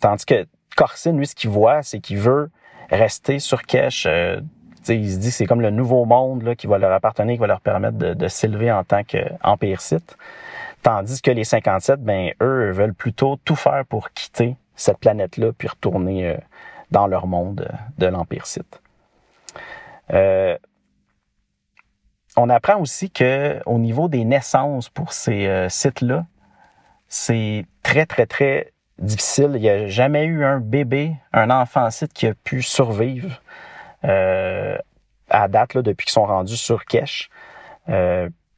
Tandis 0.00 0.26
que 0.26 0.46
Corsine, 0.76 1.16
lui, 1.18 1.26
ce 1.26 1.34
qu'il 1.34 1.50
voit, 1.50 1.82
c'est 1.82 2.00
qu'il 2.00 2.18
veut 2.18 2.50
rester 2.90 3.38
sur 3.38 3.62
Kesh. 3.62 4.06
Euh, 4.06 4.40
il 4.88 5.10
se 5.10 5.18
dit 5.18 5.30
c'est 5.30 5.46
comme 5.46 5.62
le 5.62 5.70
nouveau 5.70 6.04
monde 6.04 6.42
là, 6.42 6.54
qui 6.54 6.66
va 6.66 6.78
leur 6.78 6.92
appartenir, 6.92 7.34
qui 7.34 7.40
va 7.40 7.46
leur 7.46 7.60
permettre 7.60 7.96
de, 7.96 8.12
de 8.12 8.28
s'élever 8.28 8.70
en 8.70 8.84
tant 8.84 9.02
qu'empire 9.02 9.80
site. 9.80 10.16
Tandis 10.82 11.22
que 11.22 11.30
les 11.30 11.44
57, 11.44 12.02
ben 12.02 12.32
eux 12.42 12.70
veulent 12.72 12.92
plutôt 12.92 13.36
tout 13.44 13.56
faire 13.56 13.86
pour 13.86 14.10
quitter 14.10 14.56
cette 14.76 14.98
planète-là 14.98 15.52
puis 15.56 15.68
retourner 15.68 16.36
dans 16.90 17.06
leur 17.06 17.26
monde 17.26 17.66
de 17.96 18.06
l'empire 18.06 18.44
site. 18.46 18.82
Euh, 20.12 20.56
on 22.36 22.48
apprend 22.48 22.80
aussi 22.80 23.10
que 23.10 23.60
au 23.66 23.78
niveau 23.78 24.08
des 24.08 24.24
naissances 24.24 24.88
pour 24.88 25.12
ces 25.12 25.46
euh, 25.46 25.68
sites-là, 25.68 26.26
c'est 27.08 27.64
très, 27.82 28.06
très, 28.06 28.26
très 28.26 28.72
difficile. 28.98 29.52
Il 29.54 29.60
n'y 29.60 29.68
a 29.68 29.86
jamais 29.86 30.24
eu 30.24 30.44
un 30.44 30.58
bébé, 30.58 31.14
un 31.32 31.50
enfant 31.50 31.90
site 31.90 32.12
qui 32.12 32.26
a 32.26 32.34
pu 32.34 32.62
survivre 32.62 33.40
euh, 34.04 34.76
à 35.30 35.48
date 35.48 35.78
depuis 35.78 36.06
qu'ils 36.06 36.12
sont 36.12 36.26
rendus 36.26 36.56
sur 36.56 36.84
Kesh. 36.84 37.30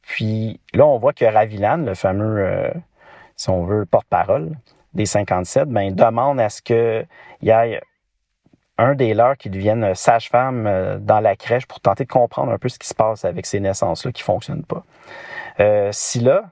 puis 0.01 0.59
là, 0.73 0.85
on 0.85 0.97
voit 0.97 1.13
que 1.13 1.25
Ravilan, 1.25 1.77
le 1.77 1.93
fameux, 1.93 2.71
si 3.35 3.49
on 3.49 3.63
veut, 3.63 3.85
porte-parole 3.85 4.51
des 4.93 5.05
57, 5.05 5.69
ben, 5.69 5.93
demande 5.93 6.39
à 6.39 6.49
ce 6.49 6.61
qu'il 6.61 7.07
y 7.41 7.49
ait 7.49 7.81
un 8.77 8.95
des 8.95 9.13
leurs 9.13 9.37
qui 9.37 9.49
deviennent 9.49 9.95
sage-femme 9.95 10.67
euh, 10.67 10.97
dans 10.99 11.19
la 11.19 11.35
crèche 11.35 11.65
pour 11.65 11.79
tenter 11.79 12.05
de 12.05 12.09
comprendre 12.09 12.51
un 12.51 12.57
peu 12.57 12.69
ce 12.69 12.79
qui 12.79 12.87
se 12.87 12.93
passe 12.93 13.25
avec 13.25 13.45
ces 13.45 13.59
naissances-là 13.59 14.11
qui 14.11 14.23
fonctionnent 14.23 14.65
pas. 14.65 14.83
Euh, 15.59 15.89
Silla, 15.91 16.51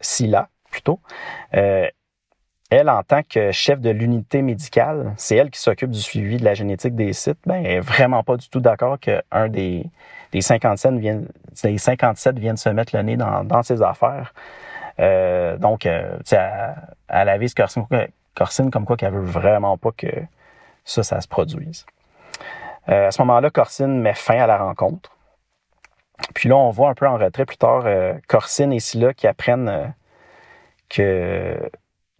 Silla 0.00 0.48
plutôt, 0.70 1.00
euh, 1.54 1.88
elle, 2.70 2.88
en 2.88 3.02
tant 3.02 3.22
que 3.24 3.50
chef 3.50 3.80
de 3.80 3.90
l'unité 3.90 4.42
médicale, 4.42 5.12
c'est 5.16 5.34
elle 5.34 5.50
qui 5.50 5.58
s'occupe 5.58 5.90
du 5.90 6.00
suivi 6.00 6.36
de 6.36 6.44
la 6.44 6.54
génétique 6.54 6.94
des 6.94 7.12
sites, 7.12 7.40
ben, 7.44 7.64
elle 7.64 7.72
est 7.72 7.80
vraiment 7.80 8.22
pas 8.22 8.36
du 8.36 8.48
tout 8.48 8.60
d'accord 8.60 8.98
qu'un 9.00 9.48
des, 9.48 9.86
des 10.30 10.40
57 10.40 10.94
vienne, 10.94 11.26
des 11.64 11.78
57 11.78 12.38
viennent 12.38 12.56
se 12.56 12.68
mettre 12.68 12.96
le 12.96 13.02
nez 13.02 13.16
dans, 13.16 13.42
dans 13.42 13.64
ses 13.64 13.82
affaires. 13.82 14.32
Euh, 15.00 15.56
donc, 15.56 15.84
euh, 15.84 16.16
elle, 16.30 16.74
elle 17.08 17.28
avise 17.28 17.54
Corsine 17.54 18.70
comme 18.70 18.84
quoi 18.84 18.96
qu'elle 18.96 19.14
veut 19.14 19.20
vraiment 19.20 19.76
pas 19.76 19.90
que 19.96 20.06
ça, 20.90 21.02
ça 21.02 21.20
se 21.20 21.28
produise. 21.28 21.86
Euh, 22.88 23.08
à 23.08 23.10
ce 23.10 23.22
moment-là, 23.22 23.50
Corsine 23.50 24.00
met 24.00 24.14
fin 24.14 24.38
à 24.38 24.46
la 24.46 24.58
rencontre. 24.58 25.16
Puis 26.34 26.48
là, 26.48 26.56
on 26.56 26.70
voit 26.70 26.90
un 26.90 26.94
peu 26.94 27.06
en 27.06 27.16
retrait 27.16 27.46
plus 27.46 27.56
tard 27.56 27.82
euh, 27.86 28.14
Corsine 28.28 28.72
et 28.72 28.80
Scylla 28.80 29.14
qui 29.14 29.26
apprennent 29.26 29.94
que 30.88 31.70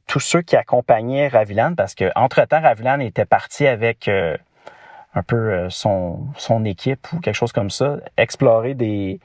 tous 0.06 0.20
ceux 0.20 0.42
qui 0.42 0.56
accompagnaient 0.56 1.28
Ravilan, 1.28 1.74
parce 1.74 1.94
qu'entre-temps, 1.94 2.60
Ravilan 2.60 3.00
était 3.00 3.24
parti 3.24 3.66
avec 3.66 4.08
un 4.08 5.22
peu 5.22 5.68
son, 5.70 6.26
son 6.36 6.64
équipe 6.64 7.06
ou 7.12 7.20
quelque 7.20 7.34
chose 7.34 7.52
comme 7.52 7.70
ça, 7.70 7.98
explorer 8.16 8.74
des 8.74 9.20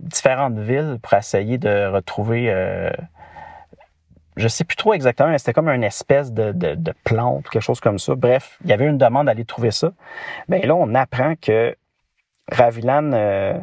différentes 0.00 0.58
villes 0.58 0.98
pour 1.02 1.14
essayer 1.14 1.58
de 1.58 1.86
retrouver 1.86 2.50
je 4.36 4.48
sais 4.48 4.64
plus 4.64 4.76
trop 4.76 4.92
exactement, 4.94 5.36
c'était 5.38 5.52
comme 5.52 5.68
une 5.68 5.84
espèce 5.84 6.32
de, 6.32 6.52
de, 6.52 6.94
plante 7.04 7.46
ou 7.46 7.50
quelque 7.50 7.62
chose 7.62 7.80
comme 7.80 7.98
ça. 7.98 8.14
Bref, 8.14 8.58
il 8.64 8.70
y 8.70 8.72
avait 8.72 8.86
une 8.86 8.98
demande 8.98 9.26
d'aller 9.26 9.44
trouver 9.44 9.70
ça. 9.70 9.92
Mais 10.48 10.60
là, 10.66 10.74
on 10.74 10.94
apprend 10.94 11.34
que 11.40 11.76
Ravilan, 12.52 13.12
euh, 13.12 13.58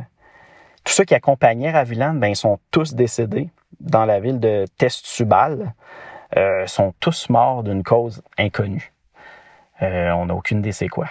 tous 0.84 0.94
ceux 0.94 1.04
qui 1.04 1.16
accompagnaient 1.16 1.72
Ravilan, 1.72 2.16
ben, 2.16 2.28
ils 2.28 2.36
sont 2.36 2.60
tous 2.72 2.94
décédés 2.96 3.50
dans 3.80 4.06
la 4.06 4.20
ville 4.20 4.40
de 4.40 4.66
Testubal. 4.78 5.74
Euh, 6.38 6.66
sont 6.66 6.94
tous 7.00 7.30
morts 7.30 7.64
d'une 7.64 7.84
cause 7.84 8.24
inconnue. 8.38 8.92
Euh, 9.82 10.12
on 10.12 10.28
n'a 10.28 10.34
aucune 10.34 10.60
idée 10.60 10.72
c'est 10.72 10.88
quoi. 10.88 11.08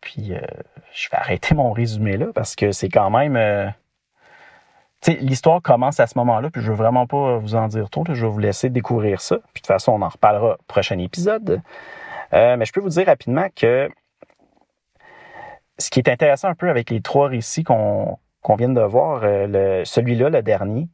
Puis, 0.00 0.32
euh, 0.32 0.40
je 0.92 1.08
vais 1.10 1.16
arrêter 1.16 1.54
mon 1.54 1.72
résumé 1.72 2.16
là 2.16 2.26
parce 2.34 2.56
que 2.56 2.72
c'est 2.72 2.88
quand 2.88 3.10
même 3.10 3.72
l'histoire 5.14 5.62
commence 5.62 6.00
à 6.00 6.06
ce 6.06 6.18
moment-là, 6.18 6.50
puis 6.50 6.62
je 6.62 6.68
veux 6.68 6.76
vraiment 6.76 7.06
pas 7.06 7.38
vous 7.38 7.54
en 7.54 7.68
dire 7.68 7.88
trop. 7.90 8.04
je 8.08 8.24
vais 8.24 8.30
vous 8.30 8.38
laisser 8.38 8.70
découvrir 8.70 9.20
ça. 9.20 9.36
Puis 9.36 9.46
de 9.46 9.52
toute 9.60 9.66
façon, 9.66 9.92
on 9.92 10.02
en 10.02 10.08
reparlera 10.08 10.54
au 10.54 10.62
prochain 10.66 10.98
épisode. 10.98 11.62
Euh, 12.34 12.56
mais 12.56 12.64
je 12.64 12.72
peux 12.72 12.80
vous 12.80 12.90
dire 12.90 13.06
rapidement 13.06 13.46
que 13.54 13.88
ce 15.78 15.90
qui 15.90 16.00
est 16.00 16.08
intéressant 16.08 16.48
un 16.48 16.54
peu 16.54 16.68
avec 16.68 16.90
les 16.90 17.00
trois 17.00 17.28
récits 17.28 17.64
qu'on 17.64 18.18
vient 18.58 18.68
de 18.68 18.80
voir, 18.80 19.20
euh, 19.22 19.84
celui-là, 19.84 20.28
le 20.28 20.42
dernier, 20.42 20.88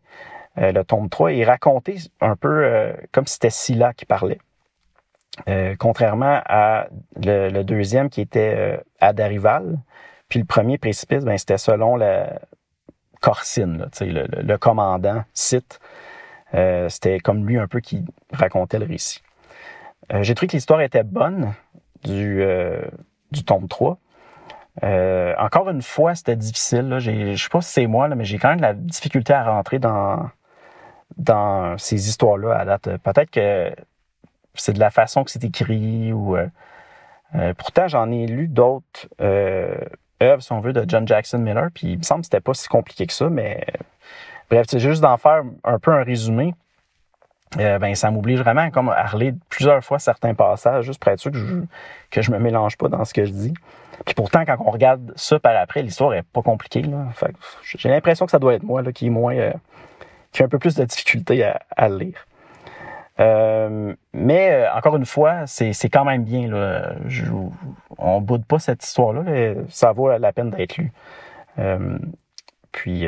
euh, 0.59 0.73
le 0.73 0.85
tome 0.85 1.09
3, 1.09 1.33
est 1.33 1.45
raconté 1.45 1.97
un 2.21 2.37
peu 2.37 2.95
comme 3.13 3.27
si 3.27 3.35
c'était 3.35 3.51
Scylla 3.51 3.93
qui 3.95 4.05
parlait. 4.05 4.39
contrairement 5.79 6.41
à 6.47 6.87
le, 7.17 7.63
deuxième 7.63 8.11
qui 8.11 8.21
était 8.21 8.81
à 9.01 9.13
Darival, 9.13 9.79
puis 10.29 10.39
le 10.39 10.45
premier 10.45 10.79
précipice, 10.79 11.25
ben, 11.25 11.37
c'était 11.39 11.59
selon 11.59 11.97
la, 11.97 12.41
Corsine, 13.25 13.89
le, 14.03 14.57
commandant 14.59 15.25
cite. 15.33 15.81
Euh, 16.53 16.91
c'était 16.91 17.21
comme 17.21 17.47
lui 17.47 17.59
un 17.59 17.67
peu 17.67 17.81
qui 17.81 18.05
racontait 18.31 18.79
le 18.79 18.85
récit. 18.85 19.23
Euh, 20.13 20.23
j'ai 20.23 20.35
trouvé 20.35 20.49
que 20.49 20.57
l'histoire 20.57 20.83
était 20.83 21.05
bonne 21.05 21.55
du, 22.03 22.43
euh, 22.43 22.83
tome 23.47 23.67
3. 23.67 23.97
encore 25.39 25.71
une 25.71 25.81
fois, 25.81 26.15
c'était 26.15 26.37
difficile. 26.37 26.97
Je 26.99 27.11
ne 27.13 27.35
sais 27.37 27.49
pas 27.49 27.63
si 27.63 27.73
c'est 27.73 27.87
moi, 27.87 28.09
mais 28.09 28.27
j'ai 28.27 28.37
quand 28.37 28.51
même 28.51 28.61
la 28.61 28.75
difficulté 28.75 29.33
à 29.33 29.51
rentrer 29.51 29.79
dans, 29.79 30.29
dans 31.17 31.79
ces 31.79 32.11
histoires-là 32.11 32.59
à 32.59 32.65
date. 32.67 32.99
Peut-être 32.99 33.31
que 33.31 33.75
c'est 34.55 34.75
de 34.75 34.81
la 34.81 34.91
façon 34.91 35.25
que 35.25 35.31
c'est 35.31 35.45
écrit 35.45 36.13
ou. 36.13 36.37
pourtant, 37.57 37.89
j'en 37.89 38.13
ai 38.13 38.27
lu 38.27 38.49
d'autres 38.49 39.09
œuvre, 40.23 40.43
si 40.43 40.53
on 40.53 40.61
veut, 40.61 40.73
de 40.73 40.85
John 40.89 41.07
Jackson 41.07 41.39
Miller. 41.39 41.69
Puis 41.75 41.93
il 41.93 41.99
me 41.99 42.03
semble 42.03 42.21
que 42.21 42.27
c'était 42.27 42.41
pas 42.41 42.55
si 42.55 42.69
compliqué 42.69 43.07
que 43.07 43.13
ça, 43.13 43.29
mais 43.29 43.65
bref, 44.51 44.67
c'est 44.69 44.79
juste 44.79 45.03
d'en 45.03 45.17
faire 45.17 45.43
un 45.65 45.79
peu 45.79 45.93
un 45.93 46.03
résumé. 46.03 46.55
Euh, 47.59 47.79
ben, 47.79 47.95
ça 47.95 48.11
m'oblige 48.11 48.41
vraiment 48.41 48.69
comme 48.71 48.89
à 48.89 49.05
relire 49.05 49.35
plusieurs 49.49 49.83
fois 49.85 49.99
certains 49.99 50.35
passages, 50.35 50.87
juste 50.87 51.01
pour 51.01 51.13
être 51.13 51.21
sûr 51.21 51.31
que 51.31 51.39
je, 51.39 51.55
que 52.11 52.21
je 52.21 52.33
me 52.33 52.39
mélange 52.39 52.77
pas 52.77 52.89
dans 52.89 53.05
ce 53.05 53.15
que 53.15 53.25
je 53.25 53.31
dis. 53.31 53.55
Puis 54.05 54.15
pourtant, 54.15 54.45
quand 54.45 54.57
on 54.59 54.71
regarde 54.71 55.13
ça 55.15 55.39
par 55.39 55.57
après, 55.57 55.83
l'histoire 55.83 56.15
est 56.15 56.25
pas 56.25 56.43
compliquée. 56.43 56.83
J'ai 57.63 57.89
l'impression 57.89 58.27
que 58.27 58.33
ça 58.33 58.41
doit 58.41 58.55
être 58.55 58.65
moi 58.65 58.83
qui 58.93 59.07
est 59.07 59.11
moins 59.11 59.37
euh, 59.37 59.53
qui 60.33 60.43
a 60.43 60.47
un 60.47 60.49
peu 60.49 60.59
plus 60.59 60.75
de 60.75 60.85
difficulté 60.85 61.45
à, 61.45 61.61
à 61.77 61.89
lire. 61.89 62.27
Euh, 63.21 63.95
mais 64.13 64.53
euh, 64.53 64.73
encore 64.73 64.97
une 64.97 65.07
fois, 65.07 65.47
c'est 65.47 65.89
quand 65.89 66.05
même 66.05 66.25
bien. 66.25 66.49
Là. 66.49 66.95
Je, 67.07 67.25
on 67.99 68.21
boude 68.21 68.45
pas 68.45 68.59
cette 68.59 68.85
histoire-là. 68.85 69.55
Ça 69.69 69.93
vaut 69.93 70.17
la 70.17 70.33
peine 70.33 70.51
d'être 70.51 70.77
lu. 70.77 70.93
Euh, 71.59 71.99
puis, 72.73 73.07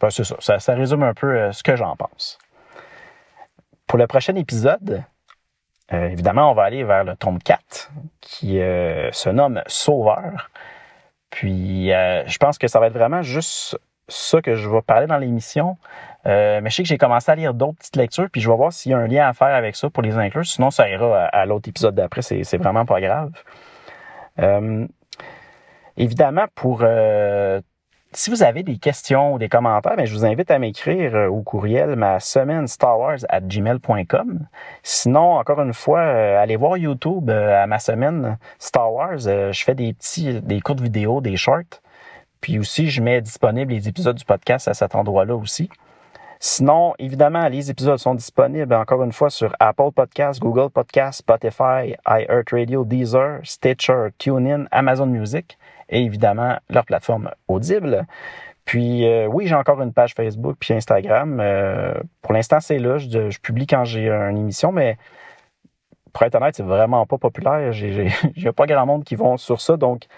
ben, 0.00 0.10
c'est 0.10 0.24
ça, 0.24 0.58
ça, 0.58 0.74
résume 0.74 1.02
un 1.02 1.14
peu 1.14 1.50
ce 1.52 1.62
que 1.62 1.76
j'en 1.76 1.96
pense. 1.96 2.38
Pour 3.86 3.98
le 3.98 4.06
prochain 4.06 4.34
épisode, 4.34 5.02
évidemment, 5.90 6.50
on 6.50 6.54
va 6.54 6.64
aller 6.64 6.84
vers 6.84 7.04
le 7.04 7.16
tome 7.16 7.38
4, 7.38 7.90
qui 8.20 8.56
se 8.58 9.28
nomme 9.30 9.62
Sauveur. 9.66 10.50
Puis, 11.30 11.88
je 11.88 12.38
pense 12.38 12.58
que 12.58 12.68
ça 12.68 12.80
va 12.80 12.88
être 12.88 12.92
vraiment 12.92 13.22
juste 13.22 13.78
ça 14.12 14.40
que 14.40 14.54
je 14.54 14.68
vais 14.68 14.82
parler 14.82 15.06
dans 15.06 15.18
l'émission. 15.18 15.76
Euh, 16.26 16.60
mais 16.62 16.70
je 16.70 16.76
sais 16.76 16.82
que 16.82 16.88
j'ai 16.88 16.98
commencé 16.98 17.30
à 17.30 17.34
lire 17.34 17.54
d'autres 17.54 17.78
petites 17.78 17.96
lectures, 17.96 18.28
puis 18.30 18.40
je 18.40 18.48
vais 18.48 18.56
voir 18.56 18.72
s'il 18.72 18.92
y 18.92 18.94
a 18.94 18.98
un 18.98 19.06
lien 19.06 19.28
à 19.28 19.32
faire 19.32 19.54
avec 19.54 19.74
ça 19.76 19.90
pour 19.90 20.02
les 20.02 20.16
inclure. 20.16 20.46
Sinon, 20.46 20.70
ça 20.70 20.88
ira 20.88 21.24
à, 21.26 21.46
l'autre 21.46 21.68
épisode 21.68 21.94
d'après. 21.94 22.22
C'est 22.22 22.56
vraiment 22.58 22.84
pas 22.84 23.00
grave. 23.00 23.32
Euh, 24.38 24.86
évidemment, 25.96 26.46
pour 26.54 26.80
euh, 26.82 27.60
si 28.12 28.30
vous 28.30 28.42
avez 28.42 28.62
des 28.62 28.78
questions 28.78 29.34
ou 29.34 29.38
des 29.38 29.48
commentaires, 29.48 29.96
ben, 29.96 30.06
je 30.06 30.14
vous 30.14 30.24
invite 30.24 30.50
à 30.50 30.58
m'écrire 30.58 31.32
au 31.32 31.42
courriel 31.42 31.96
ma 31.96 32.20
semaine 32.20 32.68
Star 32.68 32.98
Wars 32.98 33.18
at 33.28 33.40
gmail.com. 33.40 34.46
Sinon, 34.82 35.38
encore 35.38 35.60
une 35.60 35.74
fois, 35.74 36.02
allez 36.02 36.56
voir 36.56 36.76
YouTube 36.76 37.30
à 37.30 37.66
ma 37.66 37.78
semaine 37.78 38.38
Star 38.58 38.92
Wars. 38.92 39.18
je 39.18 39.62
fais 39.64 39.74
des 39.74 39.92
petits, 39.92 40.40
des 40.40 40.60
courtes 40.60 40.80
vidéos, 40.80 41.20
des 41.20 41.36
shorts. 41.36 41.80
Puis 42.42 42.58
aussi, 42.58 42.90
je 42.90 43.00
mets 43.00 43.22
disponible 43.22 43.72
les 43.72 43.88
épisodes 43.88 44.16
du 44.16 44.24
podcast 44.24 44.68
à 44.68 44.74
cet 44.74 44.94
endroit-là 44.94 45.34
aussi. 45.34 45.70
Sinon, 46.40 46.92
évidemment, 46.98 47.46
les 47.46 47.70
épisodes 47.70 47.98
sont 47.98 48.16
disponibles 48.16 48.74
encore 48.74 49.04
une 49.04 49.12
fois 49.12 49.30
sur 49.30 49.54
Apple 49.60 49.92
Podcasts, 49.94 50.40
Google 50.40 50.70
Podcasts, 50.70 51.20
Spotify, 51.20 51.94
iHeartRadio, 52.04 52.84
Deezer, 52.84 53.38
Stitcher, 53.44 54.08
TuneIn, 54.18 54.64
Amazon 54.72 55.06
Music 55.06 55.56
et 55.88 56.02
évidemment 56.02 56.58
leur 56.68 56.84
plateforme 56.84 57.30
Audible. 57.46 58.06
Puis 58.64 59.06
euh, 59.06 59.28
oui, 59.28 59.46
j'ai 59.46 59.54
encore 59.54 59.80
une 59.80 59.92
page 59.92 60.14
Facebook 60.14 60.56
puis 60.58 60.74
Instagram. 60.74 61.38
Euh, 61.40 61.94
pour 62.22 62.32
l'instant, 62.32 62.58
c'est 62.58 62.80
là. 62.80 62.98
Je, 62.98 63.38
publie 63.38 63.68
quand 63.68 63.84
j'ai 63.84 64.08
une 64.08 64.38
émission, 64.38 64.72
mais 64.72 64.96
pour 66.12 66.24
être 66.24 66.34
honnête, 66.34 66.56
c'est 66.56 66.64
vraiment 66.64 67.06
pas 67.06 67.18
populaire. 67.18 67.70
J'ai 67.72 68.10
pas 68.56 68.66
grand 68.66 68.84
monde 68.84 69.04
qui 69.04 69.14
vont 69.14 69.36
sur 69.36 69.60
ça. 69.60 69.76
Donc, 69.76 70.08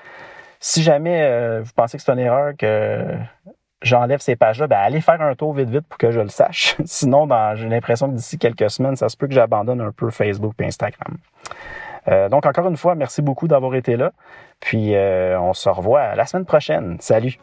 si 0.66 0.82
jamais 0.82 1.20
euh, 1.20 1.60
vous 1.62 1.72
pensez 1.76 1.98
que 1.98 2.02
c'est 2.02 2.10
une 2.10 2.18
erreur 2.18 2.54
que 2.56 3.04
j'enlève 3.82 4.20
ces 4.20 4.34
pages-là, 4.34 4.66
ben 4.66 4.78
allez 4.78 5.02
faire 5.02 5.20
un 5.20 5.34
tour 5.34 5.52
vite 5.52 5.68
vite 5.68 5.86
pour 5.86 5.98
que 5.98 6.10
je 6.10 6.20
le 6.20 6.30
sache. 6.30 6.76
Sinon, 6.86 7.28
j'ai 7.54 7.68
l'impression 7.68 8.08
que 8.08 8.14
d'ici 8.14 8.38
quelques 8.38 8.70
semaines, 8.70 8.96
ça 8.96 9.10
se 9.10 9.16
peut 9.18 9.26
que 9.26 9.34
j'abandonne 9.34 9.82
un 9.82 9.92
peu 9.92 10.08
Facebook 10.08 10.54
et 10.60 10.64
Instagram. 10.64 11.18
Euh, 12.08 12.30
donc 12.30 12.46
encore 12.46 12.66
une 12.66 12.78
fois, 12.78 12.94
merci 12.94 13.20
beaucoup 13.20 13.46
d'avoir 13.46 13.74
été 13.74 13.98
là. 13.98 14.12
Puis 14.58 14.94
euh, 14.94 15.38
on 15.38 15.52
se 15.52 15.68
revoit 15.68 16.14
la 16.14 16.24
semaine 16.24 16.46
prochaine. 16.46 16.96
Salut! 16.98 17.38